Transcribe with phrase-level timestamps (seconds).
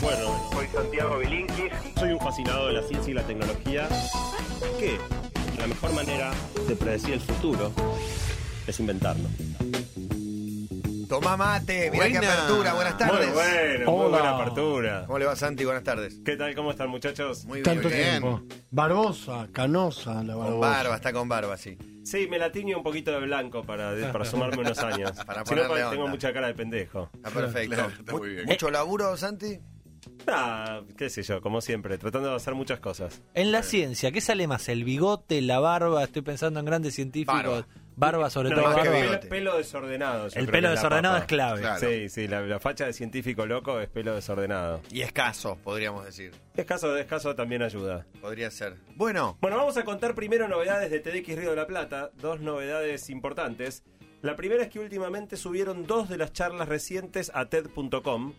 [0.00, 1.72] Bueno, Soy Santiago Bilinkis.
[1.98, 3.88] soy un fascinado de la ciencia y la tecnología.
[4.78, 4.98] Que
[5.58, 6.32] la mejor manera
[6.68, 7.72] de predecir el futuro
[8.66, 9.28] es inventarlo.
[11.08, 12.32] Tomá mate, mirá qué Buena.
[12.32, 13.26] apertura, buenas tardes.
[13.26, 14.08] Muy bueno, muy Hola.
[14.08, 15.04] buena apertura.
[15.06, 15.64] ¿Cómo le va Santi?
[15.64, 16.18] Buenas tardes.
[16.24, 16.54] ¿Qué tal?
[16.54, 17.44] ¿Cómo están muchachos?
[17.44, 17.64] Muy bien.
[17.64, 18.02] Tanto bien.
[18.20, 18.42] tiempo.
[18.70, 20.68] Barbosa, canosa, la Con barbosa.
[20.68, 21.78] barba, está con barba, sí.
[22.04, 25.12] Sí, me la tiño un poquito de blanco para, para sumarme unos años.
[25.26, 26.10] Para si no, ponerle tengo onda.
[26.10, 27.10] mucha cara de pendejo.
[27.14, 27.74] Está perfecto.
[27.76, 28.46] Claro, está Mu- muy bien.
[28.46, 29.58] ¿Mucho laburo, Santi?
[30.26, 33.20] Ah, qué sé yo, como siempre, tratando de hacer muchas cosas.
[33.34, 34.68] En la ciencia, ¿qué sale más?
[34.68, 36.02] ¿El bigote, la barba?
[36.04, 37.42] Estoy pensando en grandes científicos.
[37.42, 37.66] Barba.
[37.96, 38.82] Barba, sobre No, todo barba.
[38.82, 40.28] pelo, pelo desordenado.
[40.34, 41.60] El pelo desordenado es clave.
[41.60, 41.78] Claro.
[41.78, 44.80] Sí, sí, la, la facha de científico loco es pelo desordenado.
[44.90, 46.32] Y escaso, podríamos decir.
[46.56, 48.04] Escaso, escaso también ayuda.
[48.20, 48.76] Podría ser.
[48.96, 53.10] Bueno, Bueno, vamos a contar primero novedades de TDX Río de la Plata, dos novedades
[53.10, 53.84] importantes.
[54.22, 58.32] La primera es que últimamente subieron dos de las charlas recientes a TED.com.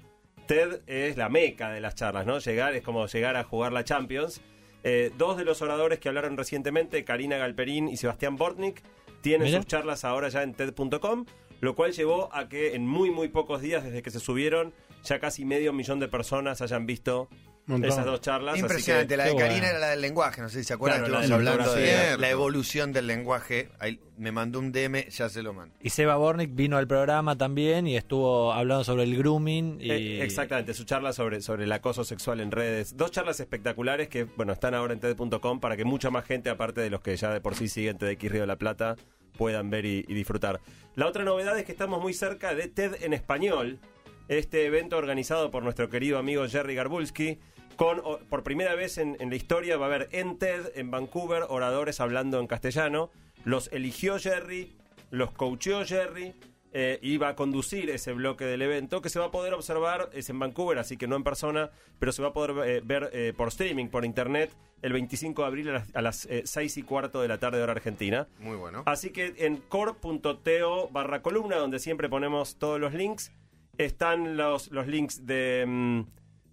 [0.47, 2.39] TED es la meca de las charlas, ¿no?
[2.39, 4.41] Llegar es como llegar a jugar la Champions.
[4.83, 8.83] Eh, dos de los oradores que hablaron recientemente, Karina Galperín y Sebastián Bortnik,
[9.21, 9.57] tienen Mira.
[9.57, 11.25] sus charlas ahora ya en TED.com,
[11.59, 15.19] lo cual llevó a que en muy muy pocos días desde que se subieron, ya
[15.19, 17.29] casi medio millón de personas hayan visto
[17.67, 17.89] Montón.
[17.91, 18.53] esas dos charlas.
[18.53, 19.17] así que- impresionante.
[19.17, 19.67] La de Karina bueno.
[19.67, 20.99] era la del lenguaje, no sé si se acuerdan.
[21.05, 23.69] Claro, Estuvimos del hablando de la evolución del lenguaje.
[23.79, 25.73] Ahí me mandó un DM, ya se lo mando.
[25.81, 29.77] Y Seba Bornik vino al programa también y estuvo hablando sobre el grooming.
[29.81, 29.91] Y...
[29.91, 32.95] Eh, exactamente, su charla sobre, sobre el acoso sexual en redes.
[32.95, 36.81] Dos charlas espectaculares que, bueno, están ahora en TED.com para que mucha más gente, aparte
[36.81, 38.95] de los que ya de por sí siguen TEDx Río de la Plata,
[39.37, 40.61] puedan ver y, y disfrutar.
[40.93, 43.79] La otra novedad es que estamos muy cerca de TED en español,
[44.27, 47.39] este evento organizado por nuestro querido amigo Jerry Garbulski.
[47.75, 51.43] Con, por primera vez en, en la historia va a haber en TED, en Vancouver,
[51.49, 53.11] oradores hablando en castellano.
[53.43, 54.75] Los eligió Jerry,
[55.11, 56.33] los coacheó Jerry,
[56.77, 60.09] eh, y va a conducir ese bloque del evento que se va a poder observar,
[60.11, 63.09] es en Vancouver, así que no en persona, pero se va a poder eh, ver
[63.13, 64.51] eh, por streaming, por internet,
[64.81, 67.61] el 25 de abril a las, a las eh, 6 y cuarto de la tarde
[67.61, 68.27] hora argentina.
[68.39, 68.83] Muy bueno.
[68.87, 73.31] Así que en core.to barra columna, donde siempre ponemos todos los links,
[73.77, 76.01] están los, los links de, mm,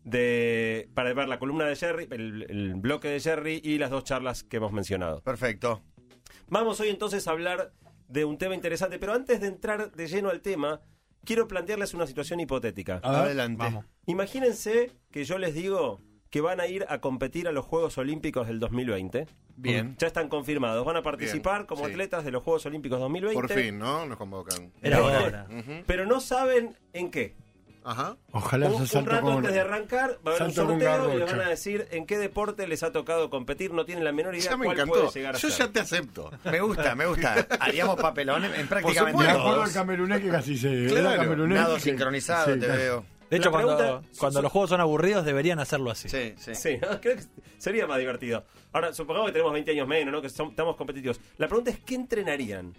[0.04, 4.04] de para ver la columna de Jerry, el, el bloque de Jerry y las dos
[4.04, 5.20] charlas que hemos mencionado.
[5.22, 5.82] Perfecto.
[6.48, 7.72] Vamos hoy entonces a hablar
[8.08, 10.80] de un tema interesante, pero antes de entrar de lleno al tema,
[11.24, 13.00] quiero plantearles una situación hipotética.
[13.02, 13.62] Adelante.
[13.62, 13.84] Vamos.
[14.06, 18.46] Imagínense que yo les digo que van a ir a competir a los Juegos Olímpicos
[18.46, 19.26] del 2020.
[19.54, 19.96] Bien.
[19.98, 20.84] Ya están confirmados.
[20.84, 21.90] Van a participar Bien, como sí.
[21.92, 23.34] atletas de los Juegos Olímpicos 2020.
[23.34, 24.06] Por fin, ¿no?
[24.06, 24.72] Nos convocan.
[24.82, 25.46] Era hora.
[25.50, 25.84] Ujú.
[25.86, 27.36] Pero no saben en qué.
[27.84, 28.16] Ajá.
[28.31, 29.37] Ojalá Un, se un rato con...
[29.38, 32.16] antes de arrancar va a haber un sorteo y les van a decir en qué
[32.19, 33.72] deporte les ha tocado competir.
[33.72, 35.00] No tienen la menor idea Ya me cuál encantó.
[35.00, 35.66] puede llegar a Yo ser.
[35.66, 36.31] ya te acepto.
[36.44, 37.47] Me gusta, me gusta.
[37.60, 39.41] Haríamos papelón en, en prácticamente Me supuesto.
[39.41, 39.75] acuerdo todos.
[39.75, 40.87] camerunés que casi se...
[40.87, 41.47] Claro.
[41.47, 42.78] Nado sincronizado, sí, te casi.
[42.78, 43.04] veo.
[43.31, 46.09] De hecho, cuando, pregunta- cuando su- los juegos son aburridos, deberían hacerlo así.
[46.09, 46.54] Sí, sí.
[46.54, 47.00] Sí, ¿no?
[47.00, 47.22] creo que
[47.59, 48.44] sería más divertido.
[48.75, 50.20] Ahora, supongamos que tenemos 20 años menos, ¿no?
[50.22, 51.19] Que son- estamos competitivos.
[51.38, 52.75] La pregunta es, ¿qué entrenarían?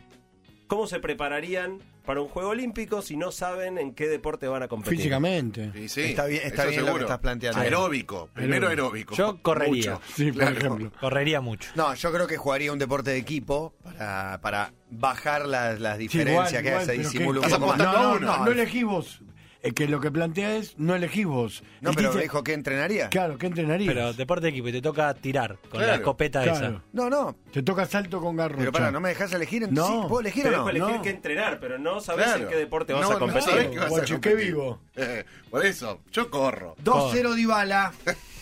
[0.73, 4.67] ¿Cómo se prepararían para un juego olímpico si no saben en qué deporte van a
[4.67, 4.97] competir?
[4.97, 5.71] Físicamente.
[5.71, 6.01] Sí, sí.
[6.01, 7.61] Está bien- está bien lo que estás planteando.
[7.61, 8.29] Aeróbico.
[8.33, 9.13] Primero aeróbico.
[9.13, 9.91] Yo correría.
[9.93, 10.01] Mucho.
[10.15, 10.57] Sí, por Claro.
[10.57, 10.91] ejemplo.
[10.99, 11.69] Correría mucho.
[11.75, 16.03] No, yo creo que jugaría un deporte de equipo para, para bajar las, las Sí,
[16.07, 17.77] diferencias igual, que igual, hace pero disimula un poco más.
[17.77, 19.21] No, no, no, no elegís vos.
[19.65, 21.63] Eh, que lo que plantea es, no elegís vos.
[21.79, 23.07] No, Él pero dice, dijo que entrenaría.
[23.09, 23.93] Claro, ¿qué entrenarías?
[23.93, 26.57] Pero deporte de equipo y te toca tirar con Claro, la escopeta claro.
[26.67, 26.83] esa.
[26.91, 27.35] No, no.
[27.53, 28.59] Te toca salto con garrocha.
[28.59, 29.71] Pero para, ¿no me dejas elegir?
[29.71, 29.87] No.
[29.87, 29.93] ¿Sí?
[30.09, 30.69] ¿Puedo elegir Te o dejo no?
[30.69, 31.01] elegir No.
[31.01, 32.43] qué entrenar, pero no sabes Claro.
[32.43, 33.49] en qué deporte vas No, a no competir.
[33.49, 34.51] sabés qué vas a Guacho, qué competir.
[34.53, 34.79] vivo.
[34.97, 36.75] Eh, por eso, yo corro.
[36.83, 37.93] 2-0 Dybala.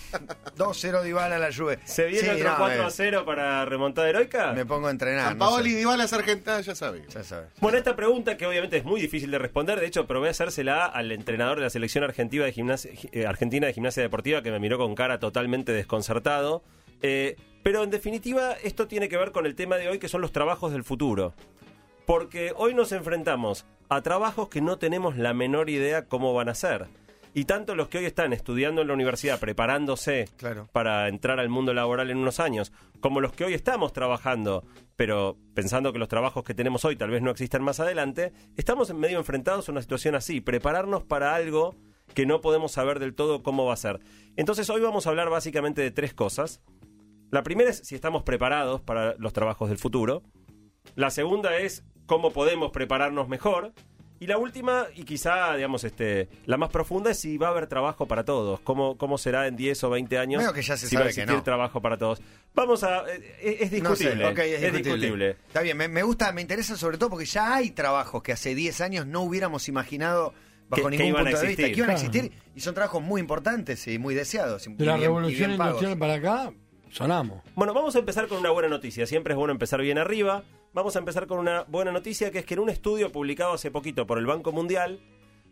[0.58, 1.80] 2-0 Dybala la Juve.
[1.86, 4.54] ¿Se viene Sí, otro no, 4 me- a 0 para remontada heroica?
[4.54, 5.30] Me pongo a entrenar.
[5.30, 5.76] San no Paoli sé.
[5.76, 7.08] y Dybala es argentina, ya sabes.
[7.14, 7.50] Ya sabes.
[7.60, 10.32] Bueno, esta pregunta que obviamente es muy difícil de responder, de hecho, pero voy a
[10.32, 14.52] hacérsela al entrenador de la selección argentina de gimnasia, eh, argentina de gimnasia deportiva que
[14.52, 16.64] me miró con cara totalmente desconcertado.
[17.02, 20.22] Eh, pero en definitiva, esto tiene que ver con el tema de hoy que son
[20.22, 21.34] los trabajos del futuro.
[22.06, 26.56] Porque hoy nos enfrentamos a trabajos que no tenemos la menor idea cómo van a
[26.56, 26.88] ser.
[27.34, 30.68] Y tanto los que hoy están estudiando en la universidad, preparándose Claro.
[30.74, 34.66] para entrar al mundo laboral en unos años, como los que hoy estamos trabajando,
[34.98, 38.90] pero pensando que los trabajos que tenemos hoy tal vez no existan más adelante, estamos
[38.90, 41.74] en medio enfrentados a una situación así, prepararnos para algo
[42.14, 44.02] que no podemos saber del todo cómo va a ser.
[44.36, 46.62] Entonces hoy vamos a hablar básicamente de tres cosas.
[47.32, 50.22] La primera es si estamos preparados para los trabajos del futuro.
[50.96, 53.72] La segunda es cómo podemos prepararnos mejor.
[54.22, 57.66] Y la última, y quizá, digamos, este, la más profunda, es si va a haber
[57.66, 58.60] trabajo para todos.
[58.62, 60.44] ¿Cómo, cómo será en 10 o 20 años?
[60.44, 61.44] Veo que ya se si va a sabe que existir no.
[61.44, 62.22] trabajo para todos.
[62.54, 63.04] Vamos a...
[63.12, 64.26] eh, Es, es No sé, discutible.
[64.28, 65.30] ok, es, discutible.
[65.48, 68.54] Está bien, me, me gusta, me interesa sobre todo porque ya hay trabajos que hace
[68.54, 70.36] 10 años no hubiéramos imaginado
[70.70, 71.74] bajo que ningún iban a punto de vista, existir.
[71.74, 72.08] que iban a Claro.
[72.08, 74.68] existir y son trabajos muy importantes y muy deseados.
[74.68, 76.54] y De la bien- y revolución industrial para acá,
[76.92, 77.42] sonamos.
[77.56, 79.08] Bueno, vamos a empezar con una buena noticia.
[79.08, 80.44] Siempre es bueno empezar bien arriba.
[80.74, 83.72] Vamos a empezar con una buena noticia que es que en un estudio publicado hace
[83.72, 85.02] poquito por el Banco Mundial,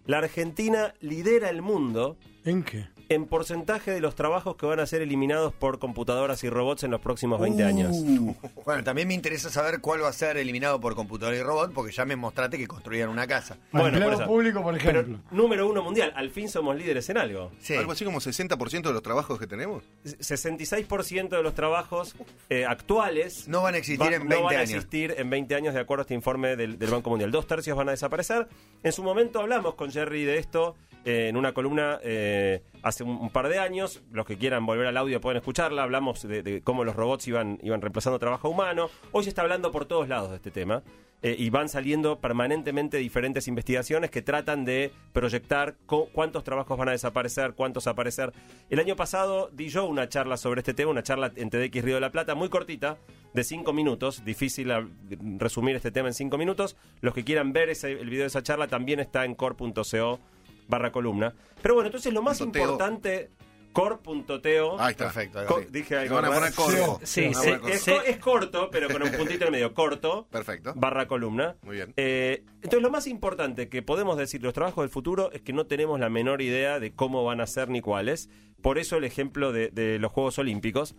[0.06, 2.88] la Argentina lidera el mundo ¿En qué?
[3.10, 6.92] En porcentaje de los trabajos que van a ser eliminados por computadoras y robots en
[6.92, 7.92] los próximos 20 años.
[7.96, 8.36] Uh,
[8.66, 11.92] bueno, también me interesa saber cuál va a ser eliminado por computadora y robot, porque
[11.92, 13.58] ya me mostraste que construían una casa.
[13.72, 14.26] Bueno, Empleo por eso.
[14.28, 15.20] público, por Pero ejemplo.
[15.32, 17.52] número uno mundial, al fin somos líderes en algo.
[17.60, 17.76] Sí.
[17.76, 19.84] Algo así como 60% de los trabajos que tenemos.
[20.06, 22.16] 66% de los trabajos
[22.50, 24.72] eh, actuales No van a existir en 20 no van a años.
[24.72, 27.32] existir en 20 años de acuerdo a este informe del, del Banco Mundial.
[27.32, 28.48] Dos tercios van a desaparecer.
[28.84, 33.50] En su momento hablamos con Jerry de esto en una columna eh, hace un, par
[33.50, 34.02] de años.
[34.12, 35.84] Los que quieran volver al audio pueden escucharla.
[35.84, 38.90] Hablamos de, cómo los robots iban, iban reemplazando trabajo humano.
[39.12, 40.84] Hoy se está hablando por todos lados de este tema.
[41.22, 45.76] eh, y van saliendo permanentemente diferentes investigaciones que tratan de proyectar
[46.14, 48.32] cuántos trabajos van a desaparecer, cuántos aparecer.
[48.70, 51.96] El año pasado di yo una charla sobre este tema, una charla en TDX Río
[51.96, 52.98] de la Plata, muy cortita,
[53.34, 54.24] de cinco minutos.
[54.24, 54.88] Difícil ah,
[55.38, 56.78] resumir este tema en cinco minutos.
[57.02, 60.20] Los que quieran ver el video de esa charla también está en core.co
[60.70, 61.34] barra columna.
[61.62, 62.62] Pero bueno, entonces lo más Punto teo.
[62.64, 63.32] importante,
[63.74, 64.80] core.to.
[64.80, 65.06] Ahí está.
[65.06, 65.46] Perfecto.
[65.46, 66.40] Co- dije algo van a raro.
[66.42, 67.00] poner corto.
[67.06, 67.50] Sí, sí.
[67.68, 69.74] Es, co- es corto, pero con un puntito en el medio.
[69.74, 70.28] Corto.
[70.30, 70.74] Perfecto.
[70.76, 71.56] Barra columna.
[71.64, 71.94] Muy bien.
[71.98, 75.54] Eh, entonces, lo más importante que podemos decir de los trabajos del futuro es que
[75.54, 78.30] no tenemos la menor idea de cómo van a ser ni cuáles.
[78.62, 80.96] Por eso el ejemplo de, de los Juegos Olímpicos.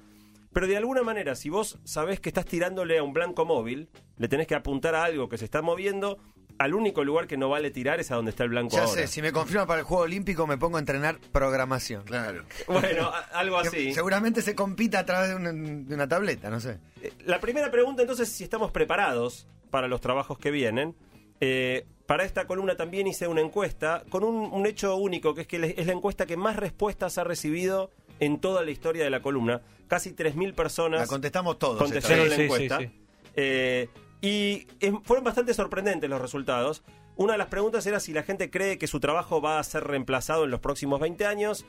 [0.52, 4.26] Pero de alguna manera, si vos sabés que estás tirándole a un blanco móvil, le
[4.26, 6.18] tenés que apuntar a algo que se está moviendo,
[6.60, 8.92] al único lugar que no vale tirar es a donde está el blanco Ya ahora.
[9.02, 12.02] sé, si me confirma para el Juego Olímpico me pongo a entrenar programación.
[12.04, 12.44] Claro.
[12.66, 13.94] Bueno, a- algo Que así.
[13.94, 16.78] Seguramente se compita a través de una, de una tableta, no sé.
[17.02, 20.94] Eh, La primera pregunta entonces es si estamos preparados para los trabajos que vienen.
[21.40, 25.46] Eh, para esta columna también hice una encuesta con un, un hecho único, que es
[25.46, 29.22] que es la encuesta que más respuestas ha recibido en toda la historia de la
[29.22, 29.62] columna.
[29.88, 31.78] Casi 3.000 personas La contestamos todos.
[31.78, 32.50] contestaron esta la vez.
[32.52, 32.78] Sí, sí, encuesta.
[32.80, 33.06] sí.
[33.36, 33.88] Eh,
[34.20, 34.66] y
[35.04, 36.82] fueron bastante sorprendentes los resultados.
[37.16, 39.84] Una de las preguntas era si la gente cree que su trabajo va a ser
[39.84, 41.64] reemplazado en los próximos 20 años.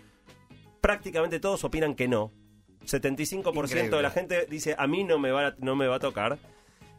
[0.80, 2.32] Prácticamente todos opinan que no.
[2.86, 4.02] 75% de Increíble.
[4.02, 6.40] la gente dice a mí no me va a, no me va a tocar.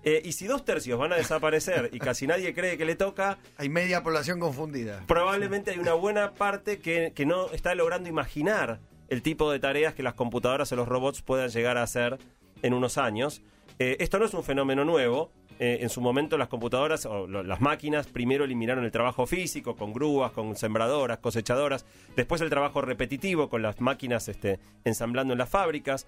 [0.05, 3.39] Eh, y si dos tercios van a desaparecer y casi nadie cree que le toca,
[3.57, 5.05] Hay media población confundida.
[5.07, 9.95] probablemente hay una buena parte que, que no está logrando imaginar el tipo de tareas
[9.95, 12.19] que las computadoras o los robots puedan llegar a hacer
[12.63, 13.43] en unos años.
[13.79, 15.31] Eh, esto no es un fenómeno nuevo.
[15.59, 19.93] Eh, en su momento las computadoras o las máquinas primero eliminaron el trabajo físico con
[19.93, 25.49] grúas, con sembradoras, cosechadoras, después el trabajo repetitivo con las máquinas este, ensamblando en las
[25.49, 26.07] fábricas.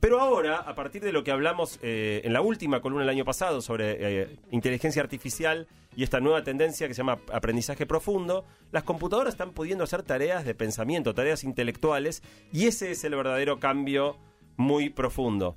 [0.00, 3.24] Pero ahora, a partir de lo que hablamos eh, en la última columna del año
[3.24, 8.82] pasado sobre eh, inteligencia artificial y esta nueva tendencia que se llama aprendizaje profundo, las
[8.82, 12.22] computadoras están pudiendo hacer tareas de pensamiento, tareas intelectuales,
[12.52, 14.18] y ese es el verdadero cambio
[14.56, 15.56] muy profundo.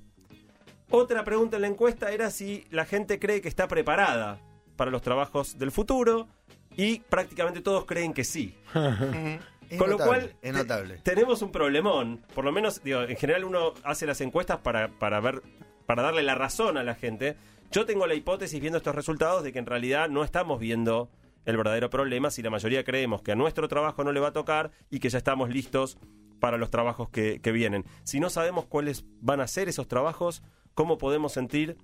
[0.91, 4.39] Otra pregunta en la encuesta era si la gente cree que está preparada
[4.75, 6.27] para los trabajos del futuro,
[6.75, 8.55] y prácticamente todos creen que sí.
[9.69, 10.97] Es Con lo cual, Es te- notable.
[11.03, 12.25] tenemos un problemón.
[12.33, 15.43] Por lo menos, digo, en general uno hace las encuestas para, para ver,
[15.85, 17.35] para darle la razón a la gente.
[17.71, 21.11] Yo tengo la hipótesis viendo estos resultados de que en realidad no estamos viendo
[21.45, 24.33] el verdadero problema si la mayoría creemos que a nuestro trabajo no le va a
[24.33, 25.99] tocar y que ya estamos listos
[26.39, 27.85] para los trabajos que, que vienen.
[28.05, 30.41] Si no sabemos cuáles van a ser esos trabajos,
[30.79, 31.75] ¿cómo podemos sentir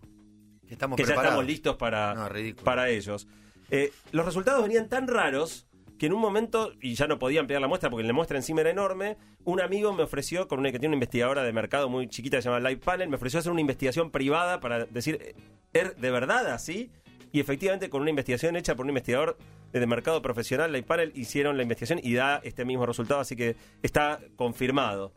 [0.65, 2.29] Que estamos que ya estamos listos para, No,
[2.63, 3.27] para ellos.
[3.69, 5.67] Eh, los resultados venían tan raros
[5.99, 8.61] que en un momento, y ya no podía ampliar la muestra porque la muestra encima
[8.61, 12.07] era enorme, un amigo me ofreció, con una que tiene una investigadora de mercado muy
[12.07, 15.35] chiquita que se llama Live Panel, me ofreció hacer una investigación privada para decir, eh,
[15.73, 16.89] ¿er de verdad así?
[17.33, 19.37] Y efectivamente con una investigación hecha por un investigador
[19.73, 23.57] de mercado profesional, Live Panel, hicieron la investigación y da este mismo resultado, así que
[23.83, 25.11] está confirmado.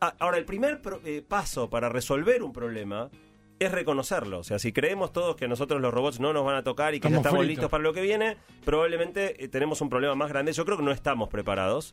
[0.00, 3.10] Ah, Ahora, el primer pro- eh, paso para resolver un problema
[3.58, 4.38] es reconocerlo.
[4.38, 7.00] O sea, si creemos todos que nosotros los robots no nos van a tocar y
[7.00, 7.48] que ya Estamos estamos fritos.
[7.56, 10.52] listos para lo que viene, probablemente eh, tenemos un problema más grande.
[10.52, 11.92] Yo creo que no estamos preparados.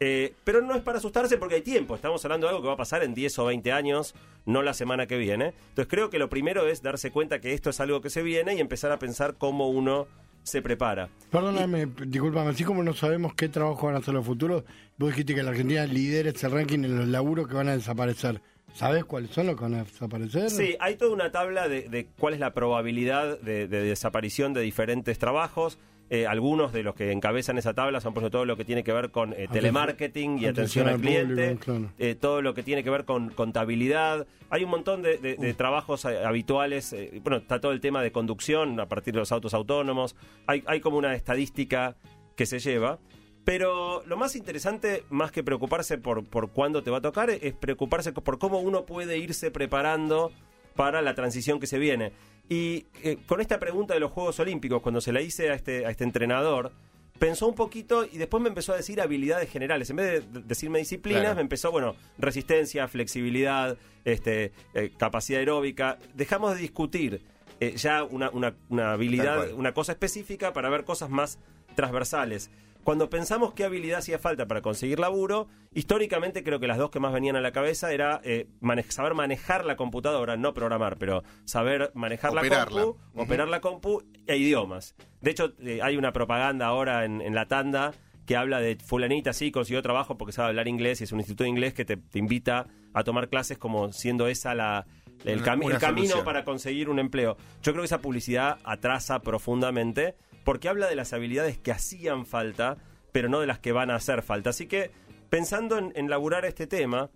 [0.00, 1.94] Eh, pero no es para asustarse porque hay tiempo.
[1.96, 4.14] Estamos hablando de algo que va a pasar en 10 o 20 años,
[4.44, 5.54] no la semana que viene.
[5.70, 8.54] Entonces creo que lo primero es darse cuenta que esto es algo que se viene
[8.54, 10.06] y empezar a pensar cómo uno
[10.48, 11.08] se prepara.
[11.30, 14.64] Perdóname, discúlpame, así como no sabemos qué trabajo van a hacer los futuros,
[14.96, 18.40] vos dijiste que la Argentina lidera ese ranking en los laburos que van a desaparecer.
[18.74, 20.50] ¿Sabés cuáles son los que van a desaparecer?
[20.50, 24.60] Sí, hay toda una tabla de, de cuál es la probabilidad de, de desaparición de
[24.60, 25.78] diferentes trabajos.
[26.10, 28.82] Eh, algunos de los que encabezan esa tabla son por ejemplo todo lo que tiene
[28.82, 31.92] que ver con eh, telemarketing y atención atención al cliente, público, claro.
[31.98, 34.26] eh, todo lo que tiene que ver con contabilidad.
[34.48, 36.96] Hay un montón de, de- de trabajos eh, habituales.
[37.22, 40.16] bueno, está todo el tema de conducción a partir de los autos autónomos.
[40.46, 41.96] Hay, hay como una estadística
[42.36, 42.98] que se lleva.
[43.44, 47.54] Pero lo más interesante, más que preocuparse por, por cuándo te va a tocar, es
[47.54, 50.30] preocuparse por cómo uno puede irse preparando
[50.76, 52.12] para la transición que se viene.
[52.48, 55.84] Y eh, con esta pregunta de los Juegos Olímpicos, cuando se la hice a este,
[55.86, 56.72] a este entrenador,
[57.18, 59.90] pensó un poquito y después me empezó a decir habilidades generales.
[59.90, 61.36] En vez de decirme disciplinas, Claro.
[61.36, 65.98] me empezó, bueno, resistencia, flexibilidad, este, eh, capacidad aeróbica.
[66.14, 67.22] Dejamos de discutir
[67.60, 71.38] eh, ya una, una- una habilidad, una cosa específica para ver cosas más
[71.74, 72.50] transversales.
[72.88, 77.00] Cuando pensamos qué habilidad hacía falta para conseguir laburo, históricamente creo que las dos que
[77.00, 81.22] más venían a la cabeza era eh, mane- saber manejar la computadora, no programar, pero
[81.44, 82.80] saber manejar Operarla.
[82.80, 84.94] la compu, operar la compu e idiomas.
[85.20, 87.92] De hecho, eh, hay una propaganda ahora en, en la tanda
[88.24, 91.44] que habla de fulanita sí consiguió trabajo porque sabe hablar inglés y es un instituto
[91.44, 94.86] de inglés que te, te invita a tomar clases como siendo esa la
[95.26, 97.36] el, cami- el camino para conseguir un empleo.
[97.62, 100.14] Yo creo que esa publicidad atrasa profundamente
[100.44, 102.78] porque habla de las habilidades que hacían falta,
[103.12, 104.50] pero no de las que van a hacer falta.
[104.50, 104.90] Así que,
[105.30, 107.10] pensando en, en laburar este tema,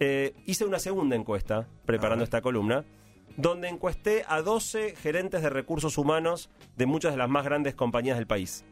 [0.00, 2.84] eh, hice una segunda encuesta, preparando esta columna,
[3.36, 8.16] donde encuesté a 12 gerentes de recursos humanos de muchas de las más grandes compañías
[8.16, 8.64] del país.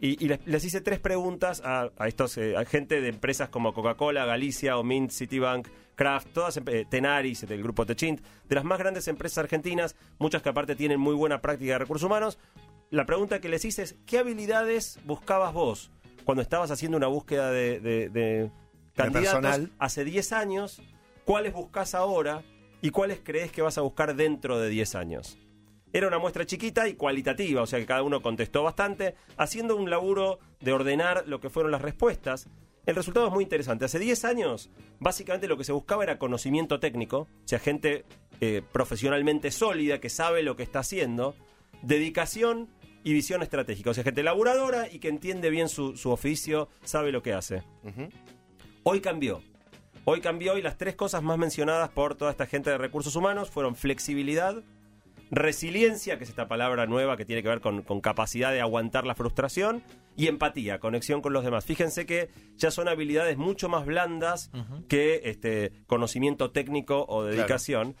[0.00, 3.48] Y, y les, les hice tres preguntas a, a estos eh, a gente de empresas
[3.48, 8.78] como Coca-Cola, Galicia, Omint, Citibank, Kraft, todas eh, Tenaris, del grupo Techint, de las más
[8.78, 12.38] grandes empresas argentinas, muchas que aparte tienen muy buena práctica de recursos humanos.
[12.96, 15.90] La pregunta que les hice es, ¿qué habilidades buscabas vos
[16.24, 18.50] cuando estabas haciendo una búsqueda de, de- de
[18.94, 19.70] candidatos personal.
[19.78, 20.80] hace 10 años?
[21.26, 22.42] ¿Cuáles buscas ahora?
[22.80, 25.36] ¿Y cuáles crees que vas a buscar dentro de 10 años?
[25.92, 29.90] Era una muestra chiquita y cualitativa, o sea que cada uno contestó bastante, haciendo un
[29.90, 32.48] laburo de ordenar lo que fueron las respuestas.
[32.86, 33.84] El resultado es muy interesante.
[33.84, 38.06] Hace 10 años, básicamente lo que se buscaba era conocimiento técnico, o sea, gente
[38.40, 41.34] eh, profesionalmente sólida que sabe lo que está haciendo,
[41.82, 42.68] dedicación
[43.06, 47.12] y visión estratégica, o sea, gente laburadora y que entiende bien su, su oficio, sabe
[47.12, 47.62] lo que hace.
[48.82, 49.44] Hoy cambió.
[50.04, 53.48] Hoy cambió y las tres cosas más mencionadas por toda esta gente de recursos humanos
[53.48, 54.60] fueron flexibilidad,
[55.30, 59.06] resiliencia, que es esta palabra nueva que tiene que ver con, con capacidad de aguantar
[59.06, 59.84] la frustración,
[60.16, 61.64] y empatía, conexión con los demás.
[61.64, 64.50] Fíjense que ya son habilidades mucho más blandas
[64.88, 67.94] que este conocimiento técnico o dedicación.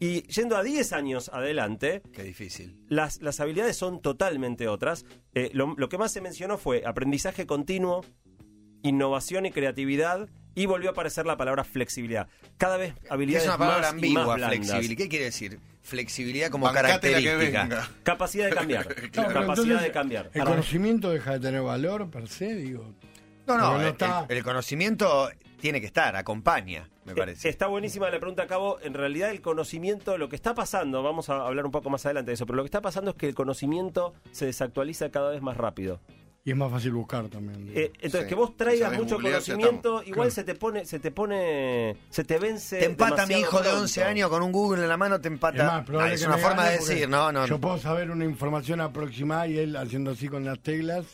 [0.00, 2.84] Y yendo a 10 años adelante, Qué difícil.
[2.88, 5.04] las, las habilidades son totalmente otras.
[5.34, 8.04] Eh, lo, lo que más se mencionó fue aprendizaje continuo,
[8.82, 12.28] innovación y creatividad, y volvió a aparecer la palabra flexibilidad.
[12.56, 14.96] Cada vez habilidades Es una palabra más y más ambigua, flexibilidad.
[14.96, 15.60] ¿Qué quiere decir?
[15.82, 17.62] Flexibilidad como Bancate la que característica.
[17.62, 17.90] venga.
[18.02, 18.86] Capacidad de cambiar.
[19.12, 20.30] Capacidad entonces, de cambiar.
[20.34, 22.94] El conocimiento deja de tener valor per se, digo.
[23.46, 27.48] No, no, no el, está- el conocimiento tiene que estar, acompaña, me parece.
[27.48, 28.78] Eh, Está buenísima la pregunta, Cabo.
[28.82, 32.30] En realidad, el conocimiento, lo que está pasando, vamos a hablar un poco más adelante
[32.30, 35.42] de eso, pero lo que está pasando es que el conocimiento se desactualiza cada vez
[35.42, 36.00] más rápido.
[36.44, 37.68] Y es más fácil buscar también.
[37.74, 38.28] Eh, entonces, Sí.
[38.28, 40.06] que vos traigas mucho googlear, conocimiento, estamos.
[40.06, 40.30] igual Claro.
[40.30, 42.78] se te pone, se te pone, se te vence.
[42.78, 43.82] Te empata mi hijo de pronto.
[43.82, 45.64] 11 años con un Google en la mano, te es empata.
[45.66, 47.44] más probable Ah, es que una forma de decir, no, no.
[47.46, 47.60] Yo no.
[47.60, 51.04] puedo saber una información aproximada y él haciendo así con las teclas.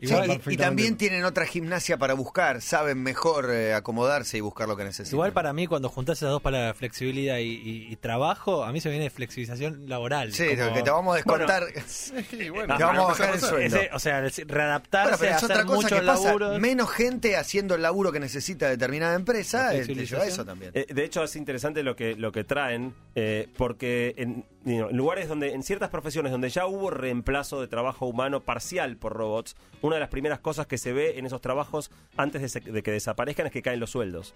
[0.00, 4.76] Igual y- también tienen otra gimnasia para buscar, saben mejor eh, acomodarse y buscar lo
[4.76, 5.16] que necesitan.
[5.16, 8.80] Igual para mí, cuando juntás esas dos palabras, flexibilidad y, y- y trabajo, a mí
[8.80, 10.32] se me viene flexibilización laboral.
[10.32, 11.64] Sí, como- lo que te vamos a descontar.
[11.86, 13.76] Sí, bueno, Te vamos a bajar el a sueldo.
[13.76, 16.58] Ese- o sea, readaptarse, Bueno, pero es hacer otra cosa que pasa.
[16.58, 20.70] Menos gente haciendo el laburo que necesita determinada empresa, eh, te lleva a eso también.
[20.74, 25.28] Eh, de hecho, es interesante lo que, lo que traen, eh, porque en, en lugares
[25.28, 29.96] donde, en ciertas profesiones donde ya hubo reemplazo de trabajo humano parcial por robots, una
[29.96, 32.90] de las primeras cosas que se ve en esos trabajos antes de, se- de que
[32.90, 34.34] desaparezcan es que caen los sueldos.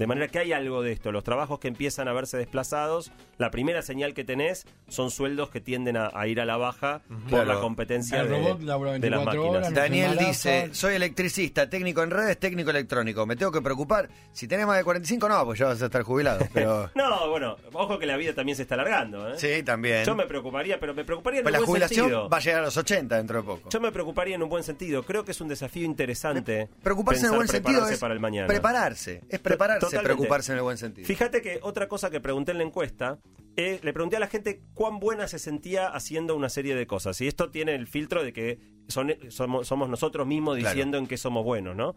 [0.00, 1.12] De manera que hay algo de esto.
[1.12, 5.60] Los trabajos que empiezan a verse desplazados, la primera señal que tenés son sueldos que
[5.60, 7.44] tienden a, a ir a la baja por Claro.
[7.54, 9.56] la competencia El de, robot labura de las 24 máquinas.
[9.58, 13.26] horas, no Daniel dice, soy electricista, técnico en redes, técnico electrónico.
[13.26, 14.08] ¿Me tengo que preocupar?
[14.32, 16.46] Si tenés más de 45, no, pues ya vas a estar jubilado.
[16.54, 19.28] Pero No, bueno, ojo que la vida también se está alargando.
[19.28, 19.34] ¿eh?
[19.36, 20.04] sí, también.
[20.06, 22.28] Yo me preocuparía, pero me preocuparía en Pues un la buen jubilación sentido.
[22.30, 23.68] va a llegar a los 80 dentro de poco.
[23.68, 25.02] Yo me preocuparía en un buen sentido.
[25.02, 26.70] Creo que es un desafío interesante.
[26.82, 28.46] Preocuparse en el pensar buen sentido prepararse es para el mañana.
[28.46, 29.22] prepararse.
[29.28, 30.14] Es prepararse, Totalmente.
[30.16, 31.06] preocuparse en el buen sentido.
[31.06, 33.18] Fíjate que otra cosa que pregunté en la encuesta,
[33.56, 37.20] eh, le pregunté a la gente cuán buena se sentía haciendo una serie de cosas.
[37.20, 40.70] Y esto tiene el filtro de que son, somos, somos nosotros mismos Claro.
[40.74, 41.94] diciendo en qué somos buenos, ¿no?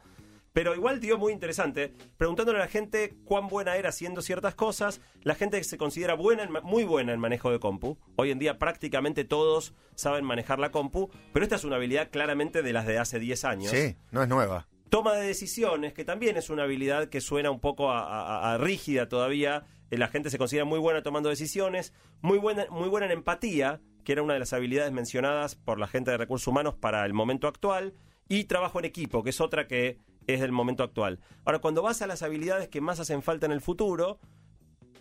[0.51, 5.01] Pero igual dio muy interesante, preguntándole a la gente cuán buena era haciendo ciertas cosas,
[5.23, 7.97] la gente que se considera buena, muy buena en manejo de compu.
[8.17, 12.61] Hoy en día prácticamente todos saben manejar la compu, pero esta es una habilidad claramente
[12.61, 13.71] de las de hace 10 años.
[13.71, 14.67] Sí, no es nueva.
[14.93, 19.65] Toma de decisiones, que también es una habilidad que suena un poco a, rígida todavía.
[19.89, 23.81] Eh, La gente se considera muy buena tomando decisiones, muy buena, muy buena en empatía,
[24.03, 27.13] que era una de las habilidades mencionadas por la gente de recursos humanos para el
[27.15, 27.95] momento actual,
[28.29, 29.97] y trabajo en equipo, que es otra que
[30.27, 31.19] es del momento actual.
[31.43, 34.19] Ahora, cuando vas a las habilidades que más hacen falta en el futuro,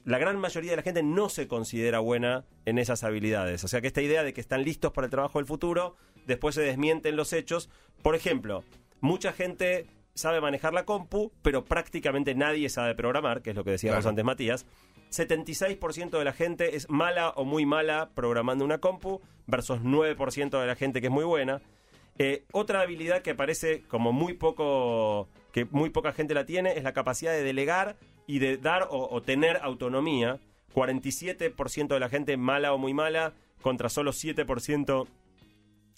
[0.06, 3.62] la gran mayoría de la gente no se considera buena en esas habilidades.
[3.62, 5.96] O sea que esta idea de que están listos para el trabajo del futuro,
[6.26, 7.68] después se desmiente en los hechos.
[8.02, 8.64] Por ejemplo,
[9.02, 13.72] mucha gente sabe manejar la compu, pero prácticamente nadie sabe programar, que es lo que
[13.72, 14.08] decíamos Claro.
[14.10, 14.66] antes Matías.
[15.10, 20.66] 76% de la gente es mala o muy mala programando una compu, versus 9% de
[20.66, 21.60] la gente que es muy buena.
[22.18, 26.82] Eh, otra habilidad que parece como muy poco, que muy poca gente la tiene, es
[26.84, 30.38] la capacidad de delegar y de dar o, o tener autonomía.
[30.74, 35.06] 47% de la gente mala o muy mala contra solo 7%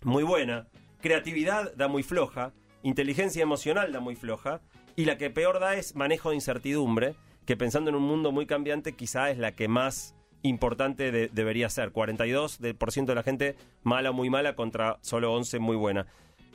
[0.03, 0.67] muy buena.
[1.01, 2.53] Creatividad da muy floja.
[2.85, 4.61] Inteligencia emocional da muy floja.
[4.95, 8.47] Y la que peor da es manejo de incertidumbre, que pensando en un mundo muy
[8.47, 11.93] cambiante quizá es la que más importante de- debería ser.
[11.93, 15.76] 42% de, por ciento de la gente mala o muy mala contra solo 11 muy
[15.76, 16.07] buena.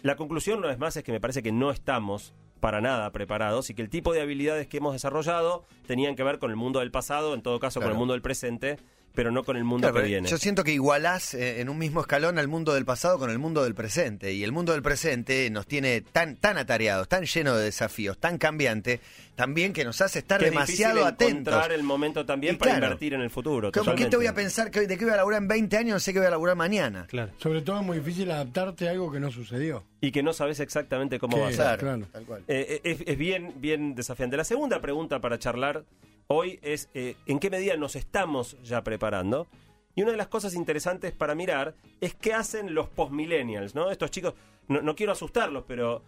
[0.03, 3.69] La conclusión, una vez más, es que me parece que no estamos para nada preparados
[3.69, 6.79] y que el tipo de habilidades que hemos desarrollado tenían que ver con el mundo
[6.79, 8.77] del pasado, en todo caso con el mundo del presente,
[9.15, 10.29] pero no con el mundo Claro, que viene.
[10.29, 13.39] Yo siento que igualás eh, en un mismo escalón al mundo del pasado con el
[13.39, 14.33] mundo del presente.
[14.33, 18.37] Y el mundo del presente nos tiene tan, tan atareados, tan lleno de desafíos, tan
[18.37, 18.99] cambiante,
[19.35, 21.53] también que nos hace estar que demasiado atentos.
[21.53, 22.85] encontrar el momento también Y para claro.
[22.87, 23.71] invertir en el futuro.
[23.71, 25.77] ¿Cómo- ¿Qué te voy a pensar que hoy, de qué voy a laburar en 20
[25.77, 25.93] años?
[25.95, 27.05] No sé qué voy a laburar mañana.
[27.09, 27.31] Claro.
[27.37, 29.83] Sobre todo es muy difícil adaptarte a algo que no sucedió.
[30.01, 31.57] Y que no sabes exactamente cómo va a ser.
[31.57, 32.07] Claro, claro.
[32.11, 32.43] tal cual.
[32.47, 34.37] Eh, es, es bien, bien desafiante.
[34.37, 35.83] La segunda pregunta para charlar
[36.31, 39.47] hoy es eh, ¿en qué medida nos estamos ya preparando?
[39.95, 43.89] Y una de las cosas interesantes para mirar es qué hacen los postmillennials, ¿no?
[43.91, 44.35] Estos chicos,
[44.67, 46.03] no, no quiero asustarlos, pero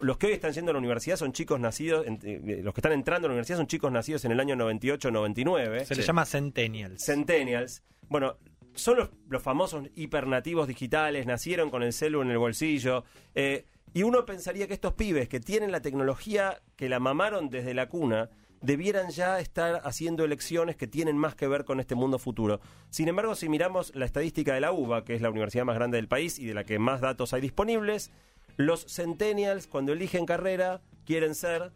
[0.00, 2.80] los que hoy están yendo a la universidad son chicos nacidos, en- eh, los que
[2.80, 5.84] están entrando a la universidad son chicos nacidos en el año 98-99.
[5.86, 7.02] Se le llama Centennials.
[7.04, 7.82] Centennials.
[8.08, 8.36] Bueno,
[8.74, 13.04] son los, los famosos hipernativos digitales, nacieron con el celu en el bolsillo.
[13.34, 13.64] eh,
[13.94, 17.88] y uno pensaría que estos pibes que tienen la tecnología que la mamaron desde la
[17.90, 18.30] cuna,
[18.62, 22.60] debieran ya estar haciendo elecciones que tienen más que ver con este mundo futuro.
[22.90, 25.96] Sin embargo, si miramos la estadística de la UBA, que es la universidad más grande
[25.96, 28.10] del país y de la que más datos hay disponibles,
[28.56, 31.72] los centennials cuando eligen carrera quieren ser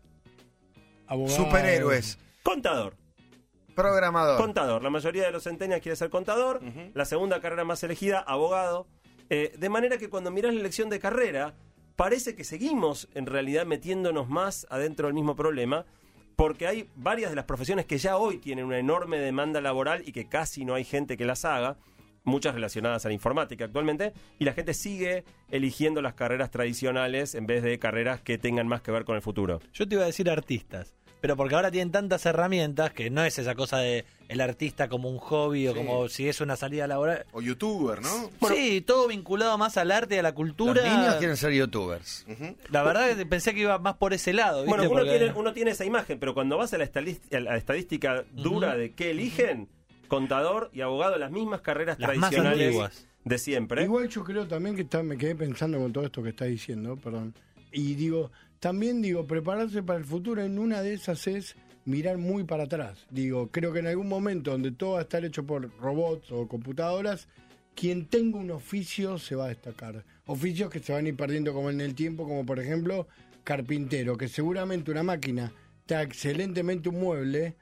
[1.09, 1.37] Abogado.
[1.37, 2.97] Superhéroes, contador.
[3.75, 4.39] programador.
[4.39, 4.83] Contador.
[4.83, 6.61] La mayoría de los centenias quiere ser contador.
[6.95, 8.87] La segunda carrera más elegida, abogado.
[9.29, 11.55] Eh, de manera que cuando miras la elección de carrera,
[11.95, 15.85] parece que seguimos en realidad metiéndonos más adentro del mismo problema,
[16.37, 20.13] porque hay varias de las profesiones que ya hoy tienen una enorme demanda laboral y
[20.13, 21.79] que casi no hay gente que las haga,
[22.25, 27.47] muchas relacionadas a la informática actualmente, y la gente sigue eligiendo las carreras tradicionales en
[27.47, 29.61] vez de carreras que tengan más que ver con el futuro.
[29.73, 30.95] Yo te iba a decir artistas,
[31.27, 35.11] pero porque ahora tienen tantas herramientas que no es esa cosa de el artista como
[35.11, 35.77] un hobby o Sí.
[35.77, 37.27] como si es una salida laboral.
[37.33, 38.31] O youtuber, ¿no?
[38.49, 40.85] sí, todo vinculado más al arte y a la Los cultura.
[40.85, 42.25] niños quieren ser youtubers.
[42.71, 44.59] La verdad que pensé que iba más por ese lado.
[44.63, 44.69] ¿viste?
[44.69, 47.41] Bueno, uno Porque- tiene, uno tiene esa imagen, pero cuando vas a la, estadis- a
[47.41, 49.69] la estadística dura de qué eligen,
[50.07, 53.83] contador y abogado, las mismas carreras Las tradicionales de siempre.
[53.83, 56.97] Igual yo creo también que está, me quedé pensando con todo esto que estás diciendo,
[56.97, 57.35] perdón.
[57.73, 58.31] Y digo,
[58.67, 63.07] también digo, prepararse para el futuro en una de esas es mirar muy para atrás.
[63.11, 66.49] Digo, creo que en algún momento donde todo va a estar hecho por robots o
[66.49, 67.29] computadoras,
[67.77, 70.05] quien tenga un oficio se va a destacar.
[70.27, 73.07] Oficios que se van a ir perdiendo como en el tiempo, como por ejemplo
[73.45, 75.53] carpintero, que seguramente una máquina
[75.83, 77.55] está excelentemente un mueble,